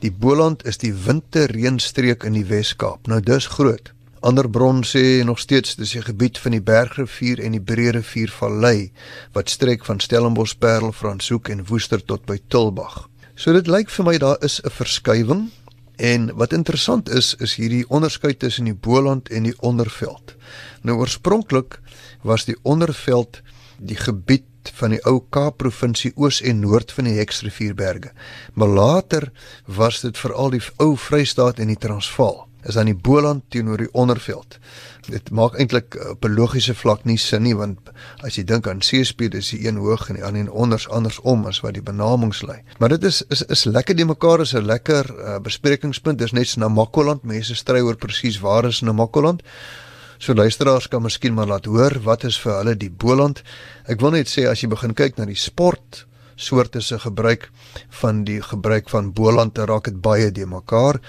die 0.00 0.08
Boland 0.08 0.64
is 0.64 0.80
die 0.80 0.94
winterreënstreek 0.96 2.24
in 2.24 2.40
die 2.40 2.48
Wes-Kaap. 2.48 3.04
Nou 3.12 3.20
dis 3.20 3.52
groot. 3.58 3.92
Ander 4.24 4.48
bron 4.48 4.80
sê 4.88 5.20
nog 5.20 5.38
steeds 5.38 5.76
dis 5.76 5.96
'n 5.96 6.08
gebied 6.08 6.38
van 6.38 6.56
die 6.56 6.64
Bergrivier 6.64 7.44
en 7.44 7.52
die 7.52 7.60
Breë 7.60 7.92
rivier 7.92 8.32
vallei 8.32 8.90
wat 9.34 9.50
strek 9.50 9.84
van 9.84 10.00
Stellenbosch, 10.00 10.56
Parel, 10.58 10.92
Franshoek 10.92 11.48
en 11.48 11.66
Woester 11.66 12.00
tot 12.04 12.24
by 12.24 12.40
Tulbagh. 12.48 13.13
So 13.34 13.52
dit 13.52 13.66
lyk 13.66 13.90
vir 13.90 14.04
my 14.04 14.18
daar 14.18 14.38
is 14.42 14.60
'n 14.62 14.70
verskywing 14.70 15.50
En 15.96 16.34
wat 16.34 16.52
interessant 16.52 17.08
is, 17.08 17.34
is 17.38 17.54
hierdie 17.54 17.84
onderskeid 17.88 18.38
tussen 18.38 18.64
die 18.64 18.74
Boland 18.74 19.28
en 19.28 19.42
die 19.46 19.54
Onderveld. 19.60 20.34
Nou 20.82 20.98
oorspronklik 20.98 21.78
was 22.22 22.44
die 22.44 22.56
Onderveld 22.62 23.42
die 23.78 23.96
gebied 23.96 24.72
van 24.74 24.90
die 24.90 25.02
ou 25.06 25.20
Kaap 25.30 25.60
provinsie 25.62 26.12
oos 26.16 26.40
en 26.42 26.64
noord 26.64 26.92
van 26.92 27.04
die 27.04 27.18
Heksrivierberge. 27.18 28.10
Maar 28.54 28.68
later 28.68 29.30
was 29.66 30.00
dit 30.00 30.18
veral 30.18 30.50
die 30.50 30.62
ou 30.82 30.96
Vrystaat 30.96 31.58
en 31.58 31.70
die 31.70 31.78
Transvaal. 31.78 32.48
Is 32.64 32.76
aan 32.80 32.88
die 32.88 32.96
Boland 32.96 33.44
teenoor 33.52 33.78
die 33.78 33.92
Onderveld. 33.92 34.58
Dit 35.08 35.30
maak 35.30 35.58
eintlik 35.60 35.96
op 36.10 36.24
'n 36.24 36.34
logiese 36.34 36.74
vlak 36.74 37.04
nie 37.04 37.18
sin 37.18 37.42
nie 37.42 37.54
want 37.54 37.78
as 38.22 38.36
jy 38.36 38.44
dink 38.44 38.66
aan 38.66 38.80
seespied 38.82 39.34
is 39.34 39.50
die 39.50 39.66
een 39.66 39.76
hoog 39.76 40.08
en 40.08 40.14
die 40.14 40.24
ander 40.24 40.52
onders 40.52 40.88
andersom 40.88 41.46
as 41.46 41.60
wat 41.60 41.74
die 41.74 41.82
benamings 41.82 42.42
lê. 42.42 42.62
Maar 42.78 42.88
dit 42.88 43.04
is 43.04 43.22
is 43.28 43.42
is 43.42 43.64
lekker 43.64 43.96
die 43.96 44.04
mekaar 44.04 44.40
is 44.40 44.54
'n 44.54 44.64
lekker 44.64 45.04
uh, 45.10 45.38
besprekingspunt. 45.38 46.18
Dis 46.18 46.32
net 46.32 46.56
Namakoland. 46.56 47.22
Mense 47.22 47.54
stry 47.54 47.80
oor 47.80 47.96
presies 47.96 48.40
waar 48.40 48.64
is 48.64 48.80
Namakoland. 48.80 49.42
So 50.18 50.34
luisteraars 50.34 50.88
kan 50.88 51.02
miskien 51.02 51.34
maar 51.34 51.46
laat 51.46 51.64
hoor 51.64 52.00
wat 52.02 52.24
is 52.24 52.38
vir 52.40 52.52
hulle 52.52 52.76
die 52.76 52.90
Boland. 52.90 53.42
Ek 53.84 54.00
wil 54.00 54.10
net 54.10 54.28
sê 54.30 54.46
as 54.48 54.62
jy 54.62 54.68
begin 54.68 54.94
kyk 54.94 55.18
na 55.18 55.24
die 55.24 55.38
sport 55.38 56.06
soorte 56.36 56.80
se 56.80 56.98
gebruik 56.98 57.50
van 58.00 58.24
die 58.24 58.40
gebruik 58.42 58.88
van 58.90 59.12
Boland, 59.12 59.58
raak 59.58 59.84
dit 59.84 60.00
baie 60.00 60.32
de 60.32 60.46
mekaar. 60.46 61.00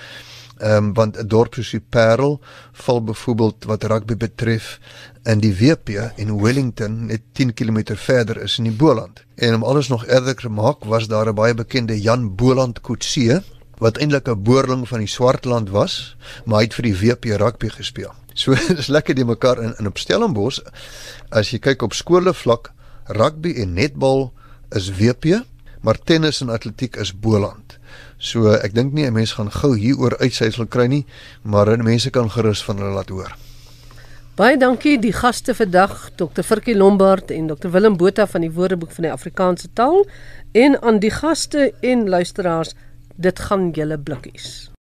Ehm 0.58 0.78
um, 0.78 0.94
want 0.94 1.18
'n 1.18 1.28
dorp 1.28 1.54
soos 1.54 1.72
die 1.72 1.84
Parel 1.90 2.40
val 2.72 3.04
byvoorbeeld 3.04 3.66
wat 3.66 3.84
rugby 3.84 4.16
betref 4.16 4.80
in 5.24 5.40
die 5.40 5.56
WP 5.56 5.90
in 6.16 6.42
Wellington 6.42 7.06
net 7.06 7.22
10 7.34 7.54
km 7.54 7.96
verder 7.96 8.42
is 8.42 8.58
in 8.58 8.64
die 8.64 8.76
Boland. 8.76 9.24
En 9.36 9.56
om 9.56 9.64
alles 9.64 9.88
nog 9.88 10.06
erger 10.06 10.36
te 10.36 10.50
maak, 10.50 10.84
was 10.84 11.08
daar 11.08 11.28
'n 11.28 11.36
baie 11.36 11.54
bekende 11.54 12.02
Jan 12.02 12.36
Boland 12.36 12.82
Kutse 12.82 13.44
wat 13.78 13.98
eintlik 13.98 14.28
'n 14.28 14.44
boerling 14.44 14.88
van 14.88 15.00
die 15.00 15.08
Swartland 15.08 15.70
was, 15.70 16.16
maar 16.46 16.58
hy 16.58 16.64
het 16.64 16.74
vir 16.74 16.84
die 16.84 17.00
WP 17.00 17.26
rugby 17.26 17.70
gespeel. 17.70 18.14
So 18.34 18.56
dis 18.80 18.88
lekker 18.88 19.16
die 19.16 19.26
mekaar 19.26 19.62
in 19.64 19.74
in 19.80 19.88
op 19.88 19.98
Stellenbosch 19.98 20.60
as 21.30 21.52
jy 21.52 21.60
kyk 21.60 21.82
op 21.82 21.94
skole 21.94 22.34
vlak 22.34 22.72
rugby 23.06 23.54
en 23.62 23.74
netbal 23.74 24.34
is 24.70 24.92
WP, 24.92 25.44
maar 25.82 26.00
tennis 26.04 26.42
en 26.42 26.50
atletiek 26.50 26.96
is 26.96 27.20
Boland. 27.20 27.78
So 28.18 28.52
ek 28.54 28.74
dink 28.74 28.94
nie 28.94 29.06
'n 29.06 29.14
mens 29.14 29.34
gaan 29.34 29.52
gou 29.52 29.76
hieroor 29.76 30.18
uitsluitsel 30.18 30.68
kry 30.68 30.88
nie, 30.88 31.06
maar 31.44 31.78
mense 31.78 32.10
kan 32.10 32.30
gerus 32.30 32.64
van 32.64 32.78
hulle 32.78 32.94
laat 32.94 33.10
hoor. 33.10 33.36
Baie 34.36 34.58
dankie 34.58 34.98
die 35.00 35.14
gaste 35.14 35.54
vandag, 35.56 36.10
Dr. 36.20 36.44
Virkie 36.44 36.76
Lombard 36.76 37.32
en 37.32 37.48
Dr. 37.48 37.70
Willem 37.72 37.96
Botha 37.98 38.28
van 38.28 38.42
die 38.42 38.52
Woordeboek 38.52 38.92
van 38.92 39.04
die 39.04 39.12
Afrikaanse 39.12 39.70
taal 39.74 40.06
en 40.52 40.82
aan 40.82 41.00
die 41.00 41.12
gaste 41.12 41.74
en 41.82 42.10
luisteraars, 42.10 42.76
dit 43.16 43.40
gaan 43.40 43.72
julle 43.72 43.98
blikkies. 43.98 44.75